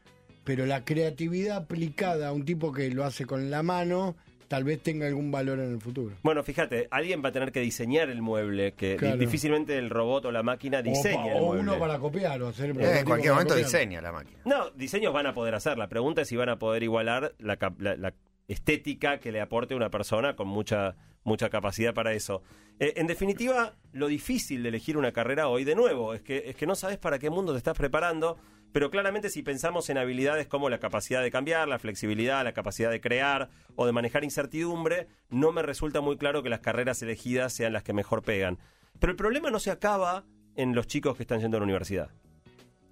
[0.43, 4.17] pero la creatividad aplicada a un tipo que lo hace con la mano,
[4.49, 6.15] tal vez tenga algún valor en el futuro.
[6.23, 9.17] Bueno, fíjate, alguien va a tener que diseñar el mueble, que Claro.
[9.17, 11.63] difícilmente el robot o la máquina O diseña el o, mueble.
[11.63, 13.67] uno para copiar o hacer el Eh, en cualquier momento copiar.
[13.67, 14.39] diseña la máquina.
[14.45, 15.77] No, diseños van a poder hacer.
[15.79, 18.15] La pregunta es si van a poder igualar la, la- la
[18.49, 22.43] estética que le aporte una persona con mucha, mucha capacidad para eso.
[22.79, 26.57] Eh, en definitiva, lo difícil de elegir una carrera hoy, de nuevo, es que, es
[26.57, 28.37] que no sabes para qué mundo te estás preparando,
[28.75, 32.91] pero claramente si pensamos en habilidades como la capacidad de cambiar, la flexibilidad, la capacidad
[32.91, 37.53] de crear o de manejar incertidumbre, no me resulta muy claro que las carreras elegidas
[37.53, 38.59] sean las que mejor pegan.
[38.99, 40.25] Pero el problema no se acaba
[40.57, 42.11] en los chicos que están yendo a la universidad.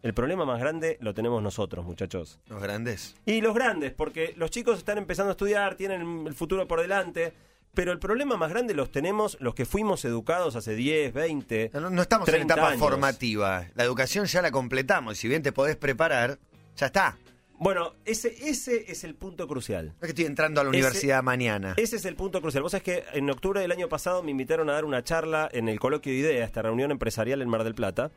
[0.02, 2.38] El problema más grande lo tenemos nosotros, muchachos.
[2.46, 3.16] Los grandes.
[3.26, 7.32] Y los grandes, porque los chicos están empezando a estudiar, tienen el futuro por delante,
[7.74, 11.70] pero el problema más grande los tenemos los que fuimos educados hace 10, 20.
[11.74, 12.80] No, no estamos en 30 etapa años.
[12.80, 13.66] formativa.
[13.74, 15.18] La educación ya la completamos.
[15.18, 16.38] Si bien te podés preparar,
[16.76, 17.16] ya está.
[17.58, 19.86] Bueno, ese, ese es el punto crucial.
[19.86, 21.74] No es que estoy entrando a la Ese- universidad mañana.
[21.76, 22.62] Ese es el punto crucial.
[22.62, 25.68] Vos sabés que en octubre del año pasado me invitaron a dar una charla en
[25.68, 28.10] el coloquio de IDEA, esta reunión empresarial en Mar del Plata,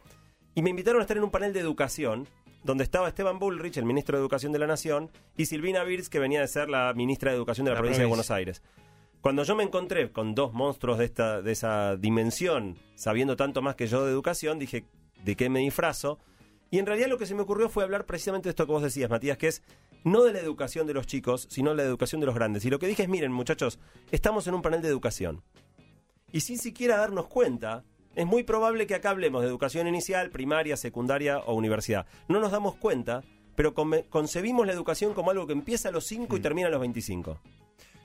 [0.55, 2.27] y me invitaron a estar en un panel de educación
[2.63, 6.17] donde estaba Esteban Bullrich, el ministro de Educación de la Nación, y Silvina Birz, que
[6.17, 8.07] venía de ser la ministra de Educación de la, La provincia de.
[8.07, 8.63] Buenos Aires.
[9.25, 13.75] Cuando yo me encontré con dos monstruos de, esta, de esa dimensión, sabiendo tanto más
[13.75, 14.85] que yo de educación, dije,
[15.23, 16.19] ¿de qué me disfrazo?
[16.69, 18.83] Y en realidad lo que se me ocurrió fue hablar precisamente de esto que vos
[18.83, 19.63] decías, Matías, que es
[20.03, 22.65] no de la educación de los chicos, sino de la educación de los grandes.
[22.65, 23.79] Y lo que dije es, miren muchachos,
[24.11, 25.41] estamos en un panel de educación.
[26.31, 27.83] Y sin siquiera darnos cuenta,
[28.13, 32.05] es muy probable que acá hablemos de educación inicial, primaria, secundaria o universidad.
[32.27, 33.23] No nos damos cuenta,
[33.55, 36.81] pero concebimos la educación como algo que empieza a los 5 y termina a los
[36.81, 37.39] 25.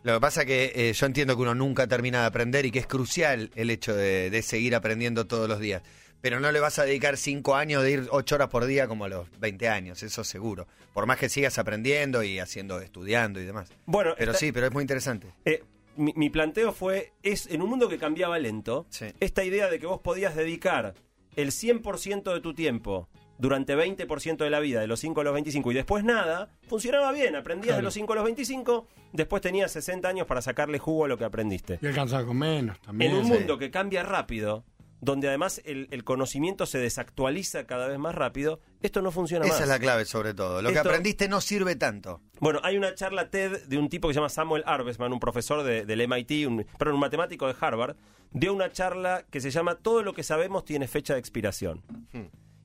[0.02, 2.78] Lo que pasa que eh, yo entiendo que uno nunca termina de aprender y que
[2.78, 5.82] es crucial el hecho de, de seguir aprendiendo todos los días.
[6.22, 9.04] Pero no le vas a dedicar cinco años de ir ocho horas por día como
[9.06, 10.66] a los 20 años, eso seguro.
[10.94, 13.70] Por más que sigas aprendiendo y haciendo, estudiando y demás.
[13.86, 15.28] Bueno, Pero esta- sí, pero es muy interesante.
[15.44, 15.62] Eh,
[15.96, 19.06] mi, mi planteo fue, es en un mundo que cambiaba lento, Sí.
[19.20, 20.94] esta idea de que vos podías dedicar
[21.36, 23.08] el 100% de tu tiempo
[23.40, 27.10] durante 20% de la vida, de los 5 a los 25, y después nada, funcionaba
[27.12, 31.06] bien, aprendías de los 5 a los 25, después tenías 60 años para sacarle jugo
[31.06, 31.78] a lo que aprendiste.
[31.82, 33.12] Y alcanzar con menos también.
[33.12, 33.32] En un sí.
[33.32, 34.64] mundo que cambia rápido,
[35.00, 39.54] donde además el, el conocimiento se desactualiza cada vez más rápido, esto no funciona Esa
[39.54, 39.62] más.
[39.62, 40.60] es la clave sobre todo.
[40.60, 42.20] Lo que aprendiste no sirve tanto.
[42.40, 45.62] Bueno, hay una charla TED de un tipo que se llama Samuel Arbesman, un profesor
[45.62, 47.96] de- del MIT, un, perdón, un matemático de Harvard,
[48.32, 51.82] dio una charla que se llama Todo lo que sabemos tiene fecha de expiración.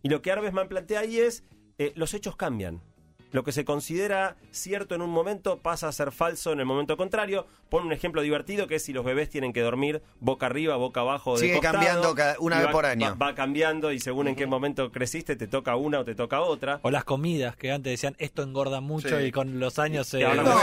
[0.05, 1.43] Y lo que Arbesman plantea ahí es,
[1.79, 2.83] eh, los hechos cambian.
[3.31, 6.95] Lo que se considera cierto en un momento pasa a ser falso en el momento
[6.95, 7.45] contrario.
[7.69, 11.01] Pone un ejemplo divertido que es si los bebés tienen que dormir boca arriba, boca
[11.01, 13.17] abajo, de Sigue costado, cambiando una vez va- por año.
[13.19, 16.39] Va, va cambiando y según en qué momento creciste te toca una o te toca
[16.41, 16.79] otra.
[16.83, 19.25] O las comidas que antes decían esto engorda mucho Sí.
[19.25, 20.23] y con los años se.
[20.23, 20.53] Ahora No,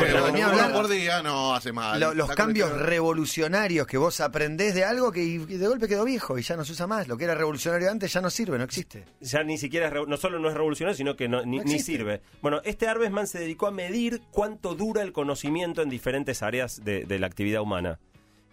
[0.69, 2.01] no, por día no hace mal.
[2.01, 6.39] Lo- los cambios revolucionarios que vos aprendés de algo que y de golpe quedó viejo
[6.39, 7.09] y ya no se usa más.
[7.09, 9.05] Lo que era revolucionario antes ya no sirve, no existe.
[9.21, 11.79] ya ni siquiera es, no solo no es revolucionario, sino que no- ni, No ni
[11.81, 12.23] sirve.
[12.41, 17.05] Bueno, este Arbesman se dedicó a medir cuánto dura el conocimiento en diferentes áreas de,
[17.05, 17.99] de la actividad humana.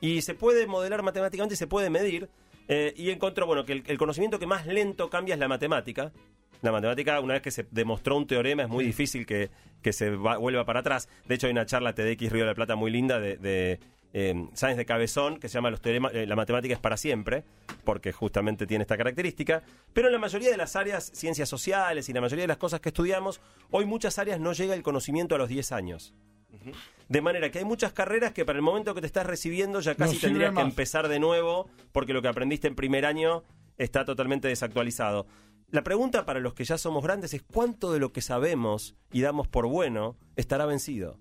[0.01, 2.29] Y se puede modelar matemáticamente, se puede medir,
[2.67, 6.11] eh, y encontró, bueno, que el, el conocimiento que más lento cambia es la matemática.
[6.61, 9.49] La matemática, una vez que se demostró un teorema, es muy difícil que,
[9.81, 11.07] que se va- vuelva para atrás.
[11.27, 13.79] De hecho, hay una charla TDX Río de la Plata muy linda de, de
[14.13, 17.43] eh, Sáenz de Cabezón, que se llama Los teoremas, eh, La matemática es para siempre,
[17.83, 19.63] porque justamente tiene esta característica.
[19.93, 22.79] Pero en la mayoría de las áreas, ciencias sociales y la mayoría de las cosas
[22.79, 26.13] que estudiamos, hoy muchas áreas no llega el conocimiento a los 10 años.
[27.07, 29.95] De manera que hay muchas carreras que para el momento que te estás recibiendo ya
[29.95, 33.43] casi tendrías que empezar de nuevo porque lo que aprendiste en primer año
[33.77, 35.27] está totalmente desactualizado.
[35.71, 39.21] La pregunta para los que ya somos grandes es cuánto de lo que sabemos y
[39.21, 41.19] damos por bueno estará vencido.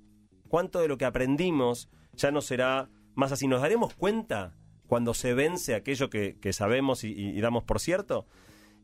[0.49, 3.49] ¿Cuánto de lo que aprendimos ya no será más así?
[3.49, 4.55] ¿Nos daremos cuenta
[4.87, 8.27] cuando se vence aquello que, que sabemos y, y- y damos por cierto?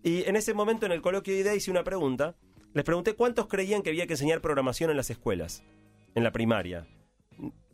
[0.03, 2.35] Y en ese momento en el coloquio de idea hice una pregunta.
[2.73, 5.63] Les pregunté cuántos creían que había que enseñar programación en las escuelas,
[6.15, 6.87] en la primaria.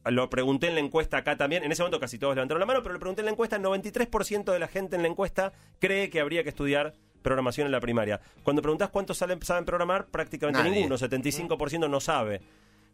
[0.05, 1.63] Lo pregunté en la encuesta acá también.
[1.65, 3.57] En ese momento casi todos levantaron la mano, pero le pregunté en la encuesta.
[3.57, 7.73] El 93% de la gente en la encuesta cree que habría que estudiar programación en
[7.73, 8.21] la primaria.
[8.43, 10.73] Cuando preguntás cuántos salen- saben programar, prácticamente Nadie.
[10.77, 10.97] ninguno.
[10.97, 12.41] 75% no sabe.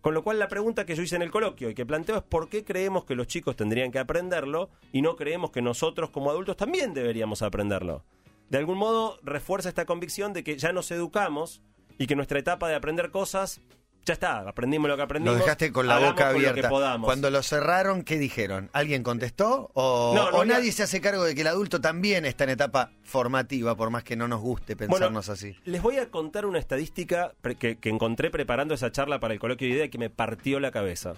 [0.01, 2.23] Con lo cual la pregunta que yo hice en el coloquio y que planteo es
[2.23, 6.31] por qué creemos que los chicos tendrían que aprenderlo y no creemos que nosotros como
[6.31, 8.05] adultos también deberíamos aprenderlo.
[8.49, 11.63] De algún modo refuerza esta convicción de que ya nos educamos
[11.99, 13.61] y que nuestra etapa de aprender cosas
[14.07, 15.39] ya está, aprendimos lo que Lo aprendimos.
[15.41, 16.69] dejaste con la boca lo abierta.
[16.71, 17.07] podamos.
[17.07, 18.71] Cuando lo cerraron, ¿qué dijeron?
[18.73, 19.71] ¿Alguien contestó?
[19.75, 22.45] ¿O, No, no o había- nadie se hace cargo de que el adulto también está
[22.45, 25.57] en etapa formativa, por más que no nos guste pensarnos así?
[25.65, 29.69] Les voy a contar una estadística que, que encontré preparando esa charla para el coloquio
[29.69, 31.15] de idea que me partió la cabeza.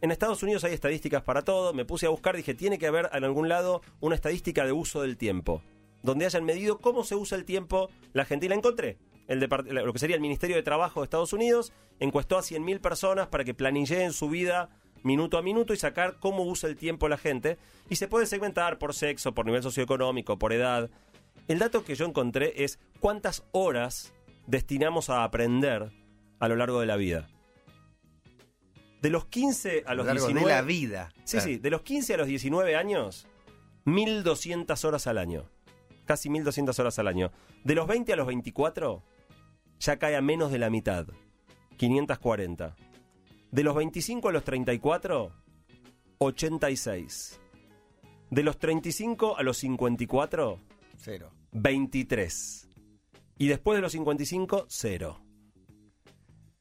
[0.00, 1.72] En Estados Unidos hay estadísticas para todo.
[1.72, 5.00] Me puse a buscar, dije, tiene que haber en algún lado una estadística de uso
[5.02, 5.62] del tiempo.
[6.02, 8.44] Donde hayan medido cómo se usa el tiempo la gente.
[8.44, 8.98] Y la encontré.
[9.26, 13.28] El lo que sería el Ministerio de Trabajo de Estados Unidos encuestó a 100.000 personas
[13.28, 14.68] para que planilleen su vida
[15.02, 17.58] minuto a minuto y sacar cómo usa el tiempo la gente.
[17.88, 20.90] Y se puede segmentar por sexo, por nivel socioeconómico, por edad.
[21.48, 24.12] El dato que yo encontré es cuántas horas
[24.46, 25.90] destinamos a aprender
[26.38, 27.28] a lo largo de la vida.
[29.02, 31.12] De los 15 a A lo los largo 19 de la vida.
[31.24, 31.46] Sí, Claro.
[31.46, 33.26] sí, de los 15 a los 19 años,
[33.84, 35.44] 1200 horas al año.
[36.06, 37.30] Casi 1200 horas al año.
[37.64, 39.02] De los 20 a los 24,
[39.84, 41.06] ya cae a menos de la mitad.
[41.76, 42.74] 540.
[43.50, 45.32] De los 25 a los 34,
[46.18, 47.40] 86.
[48.30, 50.58] De los 35 a los 54,
[50.96, 51.32] Cero.
[51.52, 52.68] 23.
[53.36, 55.20] Y después de los 55, cero.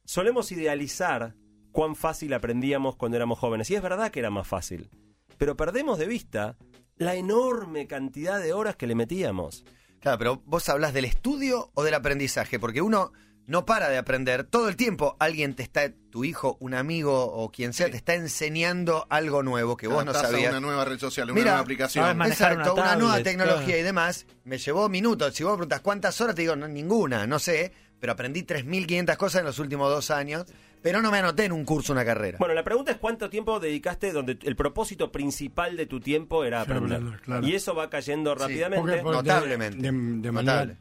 [0.03, 1.35] Solemos idealizar
[1.71, 3.71] cuán fácil aprendíamos cuando éramos jóvenes.
[3.71, 4.89] Y es verdad que era más fácil.
[5.37, 6.57] Pero perdemos de vista
[6.97, 9.63] la enorme cantidad de horas que le metíamos.
[10.03, 13.13] Claro, pero vos hablas del estudio o del aprendizaje, porque uno
[13.47, 14.43] no para de aprender.
[14.43, 18.13] Todo el tiempo alguien te está tu hijo, un amigo o quien sea te está
[18.13, 20.51] enseñando algo nuevo que vos no sabías.
[20.51, 22.21] una nueva red social, una Mira, nueva aplicación.
[22.21, 23.79] Exacto, una una, nueva tecnología claro.
[23.79, 24.25] y demás.
[24.43, 25.33] Me llevó minutos.
[25.35, 27.71] Si vos preguntas cuántas horas, te digo, no, ninguna, no sé.
[28.03, 30.43] Pero aprendí 3.500 cosas en los últimos dos años.
[30.81, 32.37] Pero no me anoté en un curso, una carrera.
[32.37, 36.65] Bueno, la pregunta es cuánto tiempo dedicaste donde el propósito principal de tu tiempo era
[36.65, 37.21] Sí, aprender.
[37.21, 37.47] claro.
[37.47, 38.97] Y eso va cayendo Sí, rápidamente.
[39.01, 39.77] Porque Notablemente.
[39.89, 40.75] De, de Notable.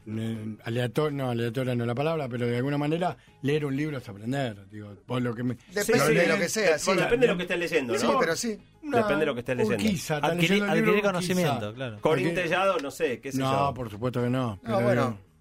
[0.65, 4.09] aleatoria, no, aleatoria no es la palabra, pero de alguna manera leer un libro es
[4.09, 4.57] aprender.
[4.69, 6.77] Digo, por lo que me, Depende Sí, de lo que sea.
[6.77, 6.91] Sí.
[6.93, 7.99] depende de lo que estés leyendo, ¿no?
[7.99, 8.59] Sí, pero sí.
[8.83, 9.83] una Depende de lo que estés leyendo.
[9.85, 12.01] Urquiza, Adquirir, leyendo conocimiento, claro.
[12.01, 13.73] Corín Porque- Tellado, no sé, qué sé No, yo.
[13.73, 14.49] por supuesto que no.
[14.49, 15.01] No, pero bueno.
[15.11, 15.32] digo,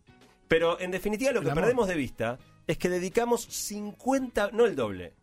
[0.52, 5.14] Pero en definitiva lo que perdemos de vista es que dedicamos 50, no el doble,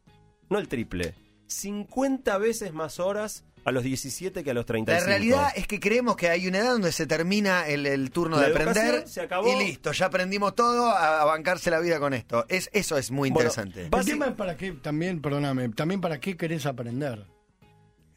[0.50, 1.14] no el triple,
[1.48, 5.02] 50 veces más horas a los 17 que a los 35.
[5.02, 8.38] La realidad es que creemos que hay una edad donde se termina el, el turno
[8.40, 9.48] La de aprender se acabó.
[9.54, 12.46] y listo, ya aprendimos todo a, a bancarse la vida con esto.
[12.50, 13.90] Es, eso es muy Bueno, interesante.
[13.90, 17.26] va- El tema es para qué, también, perdóname, también para qué querés aprender.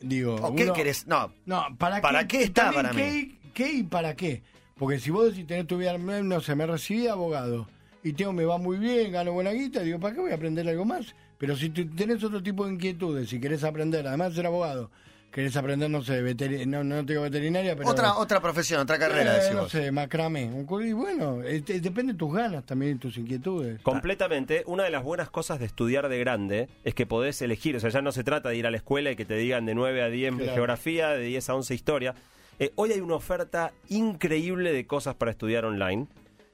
[0.00, 1.06] Digo, ¿O qué uno- querés?
[1.06, 4.42] No, No, ¿para, ¿Para qué está también para qué, ¿Qué y para qué?
[4.82, 7.68] Porque si vos decís tener tu vida, no sé, me recibí de abogado
[8.02, 10.68] y tengo, me va muy bien, gano buena guita, digo, ¿para qué voy a aprender
[10.68, 11.14] algo más?
[11.38, 14.90] Pero si tenés otro tipo de inquietudes, si querés aprender, además de ser abogado,
[15.30, 16.20] querés aprender, no sé,
[16.66, 17.90] no, no tengo veterinaria, pero...
[17.90, 20.50] otra, otra profesión, otra carrera, Eh, decís no sé, macramé.
[20.84, 23.80] Y bueno, eh, depende de tus ganas también, tus inquietudes.
[23.82, 24.64] Completamente.
[24.66, 27.76] Una de las buenas cosas de estudiar de grande es que podés elegir.
[27.76, 29.64] O sea, ya no se trata de ir a la escuela y que te digan
[29.64, 30.54] de 9 a 10 Claro.
[30.54, 32.14] geografía, de 10 a 11 historia.
[32.58, 36.06] Eh, hoy hay una oferta increíble de cosas para estudiar online.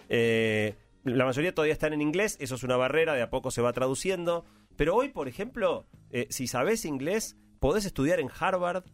[0.08, 3.62] Eh, la mayoría todavía están en inglés, eso es una barrera, de a poco se
[3.62, 4.44] va traduciendo.
[4.76, 8.84] Pero hoy, por ejemplo, eh, si sabes inglés, podés estudiar en Harvard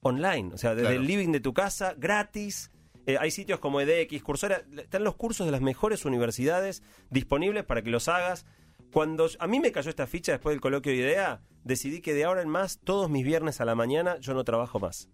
[0.00, 0.54] online.
[0.54, 1.00] O sea, desde Claro.
[1.00, 2.70] el living de tu casa, gratis.
[3.06, 7.82] Eh, hay sitios como edX, Coursera, están los cursos de las mejores universidades disponibles para
[7.82, 8.46] que los hagas.
[8.92, 12.24] Cuando a mí me cayó esta ficha después del coloquio de idea, decidí que de
[12.24, 15.08] ahora en más, todos mis viernes a la mañana, yo no trabajo más.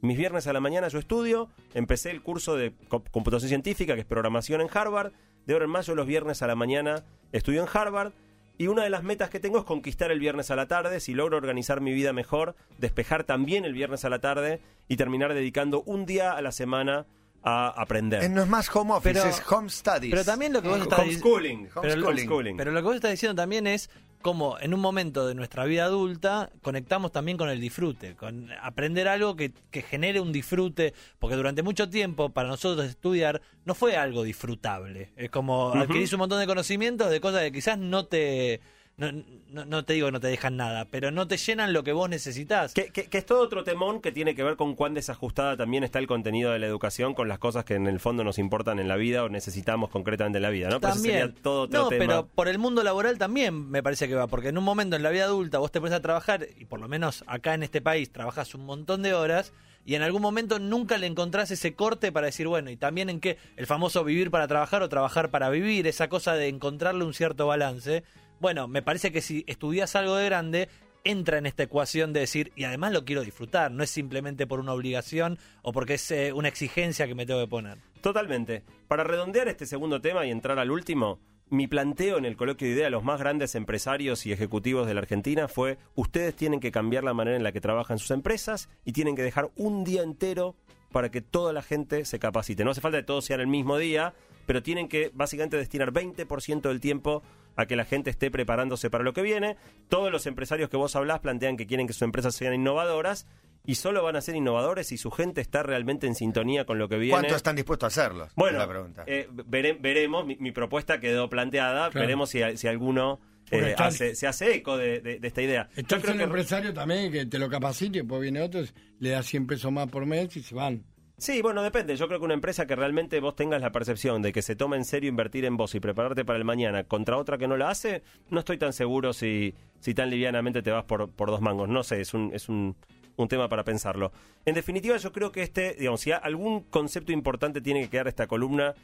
[0.00, 4.00] Mis viernes a la mañana yo estudio, empecé el curso de co- computación científica, que
[4.00, 5.12] es programación en Harvard.
[5.46, 8.12] De ahora en más, yo los viernes a la mañana estudio en Harvard.
[8.58, 11.00] Y una de las metas que tengo es conquistar el viernes a la tarde.
[11.00, 15.32] Si logro organizar mi vida mejor, despejar también el viernes a la tarde y terminar
[15.34, 17.06] dedicando un día a la semana
[17.44, 18.22] a aprender.
[18.24, 20.10] Eh, No es más home office, Pero- es home studies.
[20.10, 21.28] Pero también lo que vos estás diciendo...
[21.28, 21.68] Homeschooling.
[21.82, 22.56] Pero- Homeschooling.
[22.56, 25.84] Pero lo que vos estás diciendo también es cómo en un momento de nuestra vida
[25.84, 31.36] adulta conectamos también con el disfrute, con aprender algo que, que genere un disfrute, porque
[31.36, 35.12] durante mucho tiempo para nosotros estudiar no fue algo disfrutable.
[35.16, 38.60] Es como adquirís un montón de conocimientos de cosas que quizás no te...
[38.98, 39.12] No,
[39.50, 41.92] no- no te digo que no te dejan nada, pero no te llenan lo que
[41.92, 42.74] vos necesitas.
[42.74, 45.84] Que, que- que es todo otro temón que tiene que ver con cuán desajustada también
[45.84, 48.80] está el contenido de la educación con las cosas que en el fondo nos importan
[48.80, 50.80] en la vida o necesitamos concretamente en la vida, ¿no?
[50.80, 51.18] Pero eso También.
[51.28, 52.04] sería todo otro no, tema.
[52.06, 55.04] pero por el mundo laboral también me parece que va, porque en un momento en
[55.04, 57.80] la vida adulta vos te pones a trabajar, y por lo menos acá en este
[57.80, 59.52] país trabajas un montón de horas,
[59.84, 63.20] y en algún momento nunca le encontrás ese corte para decir, bueno, y también en
[63.20, 67.14] qué, el famoso vivir para trabajar o trabajar para vivir, esa cosa de encontrarle un
[67.14, 68.02] cierto balance.
[68.40, 70.68] Bueno, me parece que si estudias algo de grande,
[71.04, 74.60] entra en esta ecuación de decir, y además lo quiero disfrutar, no es simplemente por
[74.60, 77.78] una obligación o porque es eh, una exigencia que me tengo que poner.
[78.00, 78.62] Totalmente.
[78.86, 81.18] Para redondear este segundo tema y entrar al último,
[81.50, 84.94] mi planteo en el coloquio de idea a los más grandes empresarios y ejecutivos de
[84.94, 88.68] la Argentina fue, ustedes tienen que cambiar la manera en la que trabajan sus empresas
[88.84, 90.56] y tienen que dejar un día entero
[90.92, 92.64] para que toda la gente se capacite.
[92.64, 94.14] No hace falta que todo sea en el mismo día,
[94.48, 97.22] pero tienen que básicamente destinar 20% del tiempo
[97.54, 99.56] a que la gente esté preparándose para lo que viene.
[99.90, 103.26] Todos los empresarios que vos hablás plantean que quieren que sus empresas sean innovadoras
[103.66, 106.88] y solo van a ser innovadores si su gente está realmente en sintonía con lo
[106.88, 107.12] que viene.
[107.18, 108.28] ¿Cuánto están dispuestos a hacerlo?
[108.36, 109.04] Bueno, Es la pregunta.
[109.06, 112.06] eh, vere- veremos, mi, mi propuesta quedó planteada, Claro.
[112.06, 115.68] veremos si, si alguno eh, hace- se hace eco de, de- de esta idea.
[115.74, 118.62] Yo Entonces creo que- empresario también que te lo capacite, después viene otro,
[119.00, 120.84] le da 100 pesos más por mes y se van.
[121.18, 121.96] Sí, bueno, depende.
[121.96, 124.76] Yo creo que una empresa que realmente vos tengas la percepción de que se toma
[124.76, 127.70] en serio invertir en vos y prepararte para el mañana contra otra que no la
[127.70, 131.68] hace, no estoy tan seguro si, si tan livianamente te vas por, por dos mangos.
[131.68, 132.76] No sé, es un, es un,
[133.16, 134.12] un tema para pensarlo.
[134.44, 138.28] En definitiva, yo creo que este, digamos, si algún concepto importante tiene que quedar esta
[138.28, 138.74] columna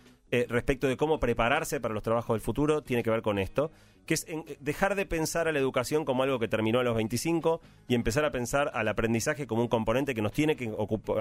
[0.40, 3.70] eh, respecto de cómo prepararse para los trabajos del futuro, tiene que ver con esto,
[4.06, 6.94] que es en- dejar de pensar a la educación como algo que terminó a los
[6.94, 10.70] 25 y empezar a pensar al aprendizaje como un componente que nos tiene que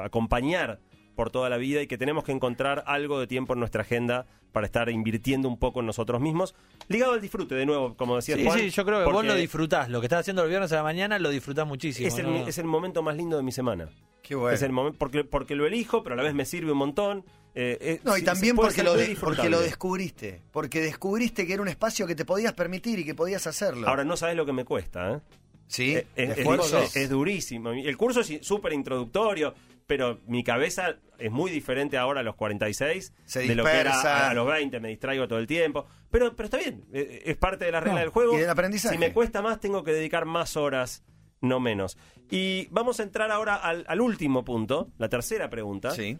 [0.03, 0.79] acompañar
[1.15, 4.25] por toda la vida y que tenemos que encontrar algo de tiempo en nuestra agenda
[4.51, 6.55] para estar invirtiendo un poco en nosotros mismos,
[6.87, 8.59] ligado al disfrute, de nuevo, como decía Sí, Juan.
[8.59, 9.89] sí, yo creo que vos lo disfrutás.
[9.89, 12.07] Lo que estás haciendo el viernes a la mañana lo disfrutás muchísimo.
[12.07, 12.47] Es el, ¿no?
[12.47, 13.89] es el momento más lindo de mi semana.
[14.21, 14.53] Qué bueno.
[14.55, 17.25] Es el momento porque, porque lo elijo, pero a la vez me sirve un montón.
[17.55, 19.59] Eh, eh, No, y también porque lo, muy de- porque lo disfrutable.
[19.59, 20.41] descubriste.
[20.51, 23.87] Porque descubriste que era un espacio que te podías permitir y que podías hacerlo.
[23.87, 25.19] Ahora no sabes lo que me cuesta, ¿eh?
[25.67, 25.95] ¿Sí?
[25.95, 26.79] Eh, es, es- ¿Esfuerzo?
[26.81, 27.71] es- es durísimo.
[27.71, 29.53] El curso es súper introductorio,
[29.85, 33.93] pero mi cabeza es muy diferente ahora a los 46 Se de lo que era
[34.01, 35.85] a, a los 20, me distraigo todo el tiempo.
[36.09, 38.35] Pero, pero está bien, es parte de la regla No, del juego.
[38.35, 38.95] y del aprendizaje.
[38.95, 41.03] Si me cuesta más, tengo que dedicar más horas,
[41.41, 41.97] no menos.
[42.29, 46.17] Y vamos a entrar ahora al, al último punto, la tercera pregunta, Sí.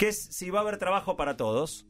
[0.00, 1.86] Que es si va a haber trabajo para todos.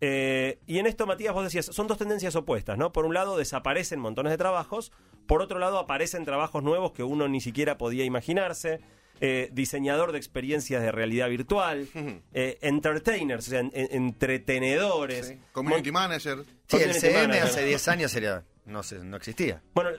[0.00, 2.90] Eh, y en esto, Matías, vos decías, son dos tendencias opuestas, ¿no?
[2.92, 4.92] Por un lado, desaparecen montones de trabajos,
[5.26, 8.80] por otro lado, aparecen trabajos nuevos que uno ni siquiera podía imaginarse.
[9.22, 11.86] Eh, diseñador de experiencias de realidad virtual,
[12.32, 15.26] eh, entertainers, o sea, en- en- entretenedores.
[15.26, 15.38] Sí.
[15.52, 16.38] Community manager.
[16.66, 17.42] Sí, el CM manager.
[17.44, 19.62] hace 10 años sería, no, sé, no existía.
[19.74, 19.90] Bueno,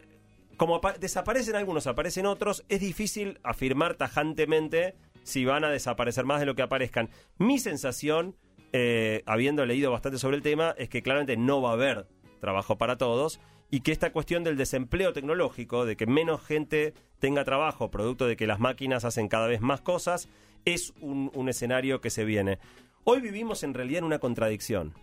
[0.58, 6.40] como apa- desaparecen algunos, aparecen otros, es difícil afirmar tajantemente si van a desaparecer más
[6.40, 7.10] de lo que aparezcan.
[7.38, 8.36] Mi sensación,
[8.74, 12.08] eh, habiendo leído bastante sobre el tema, es que claramente no va a haber
[12.40, 17.46] trabajo para todos y que esta cuestión del desempleo tecnológico, de que menos gente tenga
[17.46, 20.28] trabajo, producto de que las máquinas hacen cada vez más cosas,
[20.66, 22.60] es un, un escenario que se viene.
[23.06, 24.94] Hoy vivimos en realidad en una contradicción.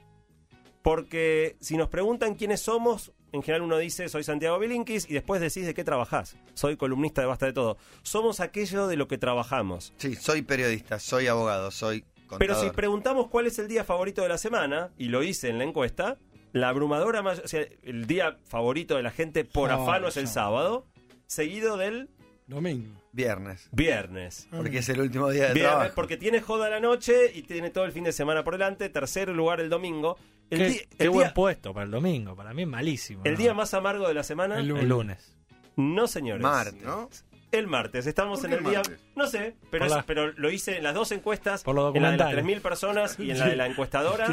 [0.82, 5.40] Porque si nos preguntan quiénes somos, en general uno dice soy Santiago Bilinkis y después
[5.40, 6.36] decís de qué trabajás.
[6.54, 7.76] Soy columnista de Basta de Todo.
[8.02, 9.92] Somos aquello de lo que trabajamos.
[9.98, 12.38] Sí, soy periodista, soy abogado, soy contador.
[12.38, 15.58] Pero si preguntamos cuál es el día favorito de la semana, y lo hice en
[15.58, 16.18] la encuesta,
[16.52, 20.16] la abrumadora mayor, o sea, el día favorito de la gente por Sábado, afano es
[20.16, 20.86] el sábado,
[21.26, 22.08] seguido del
[22.46, 22.98] Domingo.
[23.12, 24.48] Viernes, viernes.
[24.50, 25.94] porque es el último día de Viernes, trabajo.
[25.94, 28.88] porque tiene joda la noche y tiene todo el fin de semana por delante.
[28.88, 30.16] Tercer lugar el domingo.
[30.50, 32.34] El, Qué, di- qué el buen día, puesto para el domingo.
[32.34, 33.22] Para mí es malísimo.
[33.24, 33.38] el ¿no?
[33.38, 34.58] día más amargo de la semana.
[34.58, 34.82] El lunes.
[34.82, 35.36] El lunes.
[35.76, 36.42] No, señores.
[36.42, 36.82] Martes.
[36.82, 37.08] ¿No?
[37.50, 38.06] El martes.
[38.06, 38.82] Estamos ¿Por en el día.
[39.16, 41.62] No sé, pero, es- pero lo hice en las dos encuestas.
[41.64, 42.44] Por en la de las documentales.
[42.44, 44.26] 3.000 personas y en la de la encuestadora.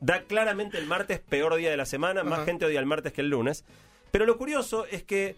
[0.00, 2.22] Da claramente el martes peor día de la semana.
[2.24, 3.64] Más gente odia el martes que el lunes.
[4.10, 5.36] Pero lo curioso es que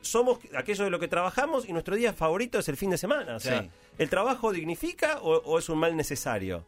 [0.00, 3.36] somos aquello de lo que trabajamos y nuestro día favorito es el fin de semana.
[3.36, 3.70] O sea, Sí.
[3.98, 6.64] ¿el trabajo dignifica o, o es un mal necesario?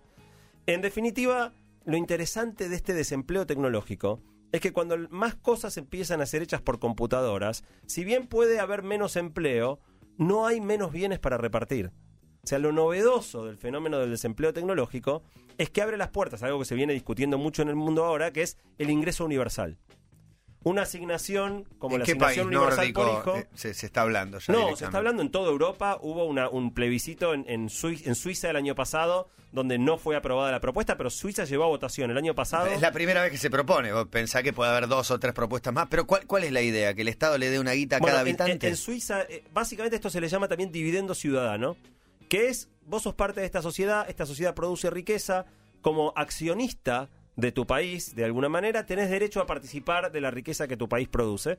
[0.67, 1.53] En definitiva,
[1.85, 6.63] lo interesante de este desempleo tecnológico es que cuando más cosas empiezan a ser hechas
[6.63, 9.81] por computadoras, si bien puede haber menos empleo,
[10.17, 11.93] no hay menos bienes para repartir.
[12.43, 15.23] O sea, lo novedoso del fenómeno del desempleo tecnológico
[15.59, 18.33] es que abre las puertas, algo que se viene discutiendo mucho en el mundo ahora,
[18.33, 19.77] que es el ingreso universal.
[20.65, 23.37] Una asignación como ¿En la qué país asignación universal por hijo.
[23.39, 25.99] eh, se, se está hablando ya No, se está hablando en toda Europa.
[26.03, 30.15] Hubo una- un plebiscito en, en, Sui- en Suiza el año pasado donde no fue
[30.15, 32.67] aprobada la propuesta, pero Suiza llevó a votación el año pasado.
[32.67, 33.93] Es la primera vez que se propone.
[33.93, 35.87] Vos pensás que puede haber dos o tres propuestas más.
[35.89, 36.93] Pero ¿cuál, cuál es la idea?
[36.93, 38.67] ¿Que el Estado le dé una guita a Bueno, cada habitante?
[38.67, 41.79] En, en Suiza, eh, básicamente esto se le llama también dividendo ciudadano,
[42.29, 45.47] que es, vos sos parte de esta sociedad, esta sociedad produce riqueza,
[45.81, 50.67] como accionista de tu país, de alguna manera, tenés derecho a participar de la riqueza
[50.67, 51.59] que tu país produce.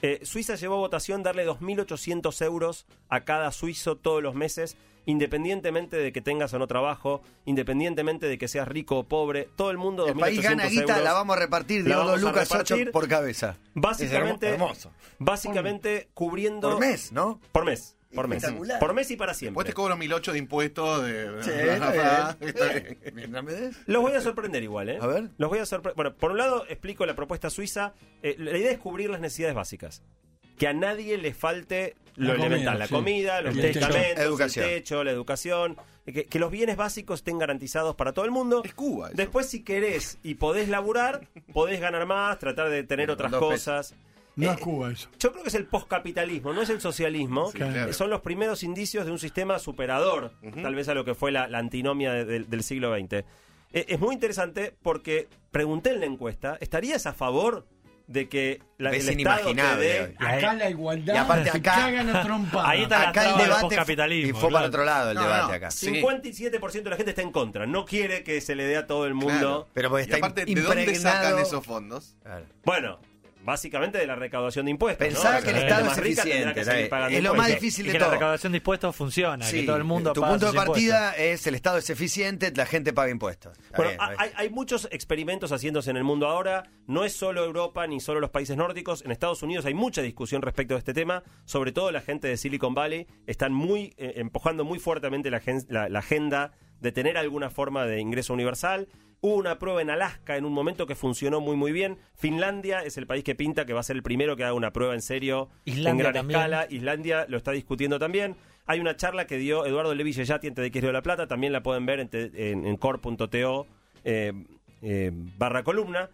[0.00, 5.96] Eh, Suiza llevó a votación darle 2.800 euros a cada suizo todos los meses, independientemente
[5.96, 9.78] de que tengas o no trabajo, independientemente de que seas rico o pobre, todo el
[9.78, 11.02] mundo 2.800 el país gana guita, euros.
[11.02, 11.88] la vamos a repartir.
[11.88, 12.48] Vamos dos lucas
[12.92, 13.56] por cabeza.
[13.74, 14.92] Básicamente, hermoso.
[15.18, 16.70] básicamente cubriendo...
[16.70, 17.40] Por mes, ¿no?
[17.50, 17.95] Por mes.
[18.16, 18.44] Por mes.
[18.80, 19.50] Por mes y para siempre.
[19.60, 21.04] Después te cobro 1008 de impuestos.
[21.04, 21.42] De...
[21.42, 22.98] Sí, Está está bien.
[23.02, 23.14] bien.
[23.14, 23.76] Mientras me des.
[23.86, 24.98] Los voy a sorprender igual, ¿eh?
[25.00, 25.28] A ver.
[25.38, 25.94] Los voy a sorprender.
[25.96, 27.94] Bueno, por un lado, explico la propuesta suiza.
[28.22, 30.02] Eh, la idea es cubrir las necesidades básicas.
[30.58, 32.94] Que a nadie le falte lo La comida, elemental: la sí.
[32.94, 33.80] comida, los El techo.
[33.80, 34.64] medicamentos, Educación.
[34.64, 35.76] el techo, la educación.
[36.06, 38.62] Que, que los bienes básicos estén garantizados para todo el mundo.
[38.64, 39.08] Es Cuba.
[39.08, 39.16] eso.
[39.16, 43.94] Después, si querés y podés laburar, podés ganar más, tratar de tener otras cosas.
[44.36, 45.08] No Eh, es Cuba eso.
[45.18, 47.50] Yo creo que es el poscapitalismo, no es el socialismo.
[47.50, 47.92] Sí, claro.
[47.92, 51.48] Son los primeros indicios de un sistema superador, tal vez a lo que fue la,
[51.48, 53.24] la antinomia de- del- del siglo XX.
[53.72, 57.66] Eh, es muy interesante porque pregunté en la encuesta, ¿estarías a favor
[58.06, 60.14] de que la, Es el Estado te inimaginable.
[60.20, 62.68] Acá la igualdad Y aparte se acá- cagan a trompadas.
[62.68, 65.52] Ahí está Acá el debate y fue para otro lado el No, debate no.
[65.54, 65.70] acá.
[65.72, 65.86] Sí.
[65.90, 69.06] 57% de la gente está en contra, no quiere que se le dé a todo
[69.06, 69.32] el mundo.
[69.64, 69.68] Claro.
[69.72, 72.14] Pero porque Y está aparte, ¿de dónde sacan esos fondos?
[72.22, 72.44] Claro.
[72.64, 73.00] Bueno,
[73.46, 75.06] básicamente de la recaudación de impuestos.
[75.06, 75.44] Pensaba ¿no?
[75.44, 76.60] que el Estado más es eficiente,
[77.16, 78.14] Es lo más difícil Y de que la todo.
[78.14, 80.74] recaudación de impuestos funciona, Sí, que todo el mundo tu paga punto de impuestos.
[80.74, 83.56] partida es el Estado es eficiente, la gente paga impuestos.
[83.58, 86.64] Está Bueno, bien, hay, hay muchos experimentos haciéndose en el mundo ahora.
[86.86, 89.02] No es solo Europa ni solo los países nórdicos.
[89.04, 91.22] En Estados Unidos hay mucha discusión respecto a este tema.
[91.44, 95.64] Sobre todo la gente de Silicon Valley están muy eh, empujando muy fuertemente la, gen-
[95.68, 96.52] la- la agenda
[96.86, 98.86] de tener alguna forma de ingreso universal.
[99.20, 101.98] Hubo una prueba en Alaska en un momento que funcionó muy muy bien.
[102.14, 104.72] Finlandia es el país que pinta que va a ser el primero que haga una
[104.72, 106.38] prueba en serio en gran también.
[106.38, 106.66] escala.
[106.70, 108.36] Islandia lo está discutiendo también.
[108.66, 111.62] Hay una charla que dio Eduardo Levi Yeyati en TDX de la Plata, también la
[111.64, 113.66] pueden ver en, te- en, en core.to
[114.04, 114.32] eh,
[114.82, 116.08] eh, barra columna.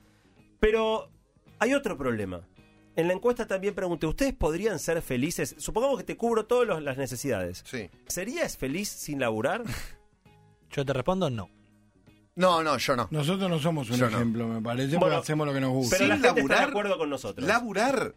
[0.59, 1.11] Pero
[1.59, 2.41] hay otro problema.
[2.95, 5.55] En la encuesta también pregunté, ¿ustedes podrían ser felices?
[5.59, 7.63] Supongamos que te cubro todas las necesidades.
[7.67, 7.91] Sí.
[8.07, 9.63] ¿Serías feliz sin laburar?
[10.73, 11.49] Yo te respondo no.
[12.35, 13.09] No, no, yo no.
[13.11, 14.17] Nosotros no somos un Yo no.
[14.17, 15.97] ejemplo, me parece, Bueno, porque hacemos lo que nos gusta.
[15.99, 17.47] Pero Sin la gente está de laburar, acuerdo con nosotros.
[17.47, 18.15] Laburar.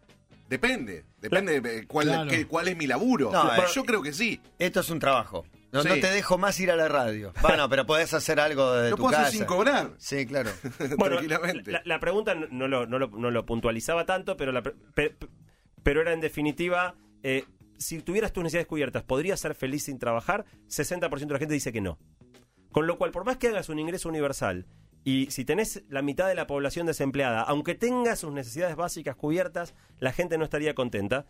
[0.48, 1.04] Depende.
[1.20, 2.30] Depende de cuál, Claro.
[2.30, 3.30] qué- cuál es mi laburo.
[3.32, 4.40] No, Bueno, eh, yo creo que sí.
[4.58, 5.44] Esto es un trabajo.
[5.72, 5.88] No, Sí.
[5.88, 7.32] no te dejo más ir a la radio.
[7.42, 9.26] Bueno, pero podés hacer algo de Lo tu puedo casa.
[9.26, 9.90] hacer sin cobrar.
[9.98, 10.50] Sí, claro.
[10.96, 11.70] Bueno, tranquilamente.
[11.72, 14.74] La, la pregunta no, no lo, no, lo, no lo puntualizaba tanto, pero, la pre-
[14.94, 15.28] pe- pe-
[15.82, 17.44] pero era en definitiva, eh,
[17.76, 20.46] si tuvieras tus necesidades cubiertas, ¿podrías ser feliz sin trabajar?
[20.68, 21.98] 60% de la gente dice que no.
[22.76, 24.66] Con lo cual, por más que hagas un ingreso universal
[25.02, 29.74] y si tenés la mitad de la población desempleada, aunque tengas sus necesidades básicas cubiertas,
[29.98, 31.24] la gente no estaría contenta.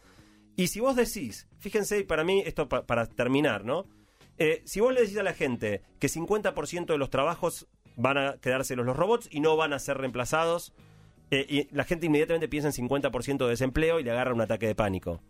[0.57, 3.87] Y si vos decís, fíjense, y para mí, esto pa- para terminar, ¿no?
[4.39, 8.39] Eh, si vos le decís a la gente que 50% de los trabajos van a
[8.39, 10.73] quedárselos los robots y no van a ser reemplazados,
[11.31, 14.75] eh, la gente inmediatamente piensa en 50% de desempleo y le agarra un ataque de
[14.75, 15.21] pánico.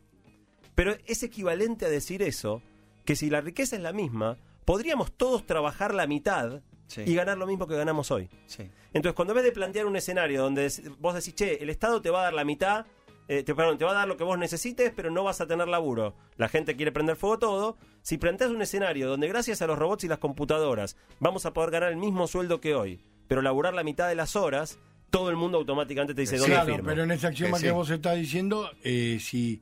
[0.75, 2.62] Pero es equivalente a decir eso,
[3.05, 7.03] que si la riqueza es la misma, podríamos todos trabajar la mitad Sí.
[7.05, 8.29] y ganar lo mismo que ganamos hoy.
[8.47, 8.71] Sí.
[8.93, 12.11] Entonces, cuando en vez de plantear un escenario donde vos decís, che, el Estado te
[12.11, 12.87] va a dar la mitad,
[13.27, 15.49] eh, te, perdón, te va a dar lo que vos necesites, pero no vas a
[15.49, 16.14] tener laburo.
[16.37, 17.77] La gente quiere prender fuego todo.
[18.03, 21.73] Si planteas un escenario donde gracias a los robots y las computadoras vamos a poder
[21.73, 24.79] ganar el mismo sueldo que hoy, pero laburar la mitad de las horas,
[25.11, 26.89] todo el mundo automáticamente te dice, ¿dónde Claro, firmo?
[26.89, 27.75] pero en ese axioma Sí, que sí.
[27.75, 29.61] vos estás diciendo, eh, si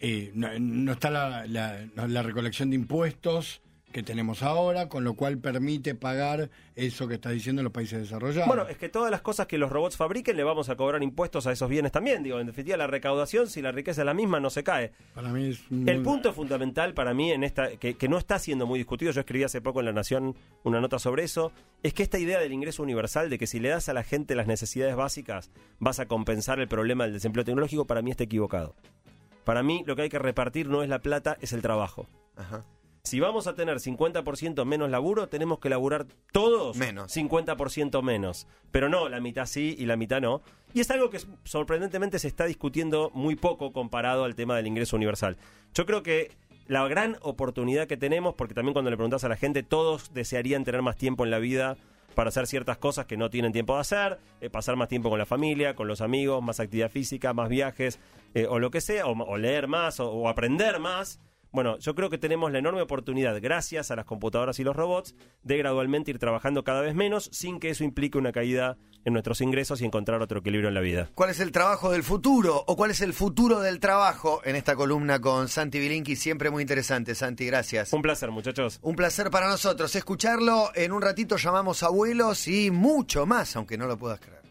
[0.00, 3.60] eh, no, no está la, la- no, la recolección de impuestos
[3.92, 8.00] que tenemos ahora, con lo cual permite pagar eso que estás diciendo en los países
[8.00, 8.48] desarrollados.
[8.48, 11.46] Bueno, es que todas las cosas que los robots fabriquen le vamos a cobrar impuestos
[11.46, 12.22] a esos bienes también.
[12.22, 14.92] Digo, en definitiva, la recaudación, si la riqueza es la misma, no se cae.
[15.14, 18.66] Para mí es El punto fundamental para mí en esta, que, que no está siendo
[18.66, 20.34] muy discutido, yo escribí hace poco en La Nación
[20.64, 23.68] una nota sobre eso, es que esta idea del ingreso universal, de que si le
[23.68, 27.86] das a la gente las necesidades básicas, vas a compensar el problema del desempleo tecnológico,
[27.86, 28.74] para mí está equivocado.
[29.44, 32.06] Para mí lo que hay que repartir no es la plata, es el trabajo.
[32.36, 32.64] Ajá.
[33.04, 37.14] Si vamos a tener 50% menos laburo, tenemos que laburar todos Menos.
[37.16, 38.46] 50% menos.
[38.70, 40.40] Pero no, la mitad sí y la mitad no.
[40.72, 44.94] Y es algo que sorprendentemente se está discutiendo muy poco comparado al tema del ingreso
[44.94, 45.36] universal.
[45.74, 46.30] Yo creo que
[46.68, 50.62] la gran oportunidad que tenemos, porque también cuando le preguntas a la gente, todos desearían
[50.62, 51.76] tener más tiempo en la vida
[52.14, 55.18] para hacer ciertas cosas que no tienen tiempo de hacer, eh, pasar más tiempo con
[55.18, 57.98] la familia, con los amigos, más actividad física, más viajes,
[58.34, 61.18] eh, o lo que sea, o, o leer más, o- o aprender más.
[61.52, 65.14] Bueno, yo creo que tenemos la enorme oportunidad, gracias a las computadoras y los robots,
[65.42, 69.42] de gradualmente ir trabajando cada vez menos sin que eso implique una caída en nuestros
[69.42, 71.10] ingresos y encontrar otro equilibrio en la vida.
[71.14, 72.64] ¿Cuál es el trabajo del futuro?
[72.66, 74.40] ¿O cuál es el futuro del trabajo?
[74.44, 77.14] En esta columna con Santi Bilinki, siempre muy interesante.
[77.14, 77.92] Santi, gracias.
[77.92, 78.78] Un placer, muchachos.
[78.80, 80.70] Un placer para nosotros escucharlo.
[80.74, 84.41] En un ratito llamamos abuelos y mucho más, aunque no lo puedas creer.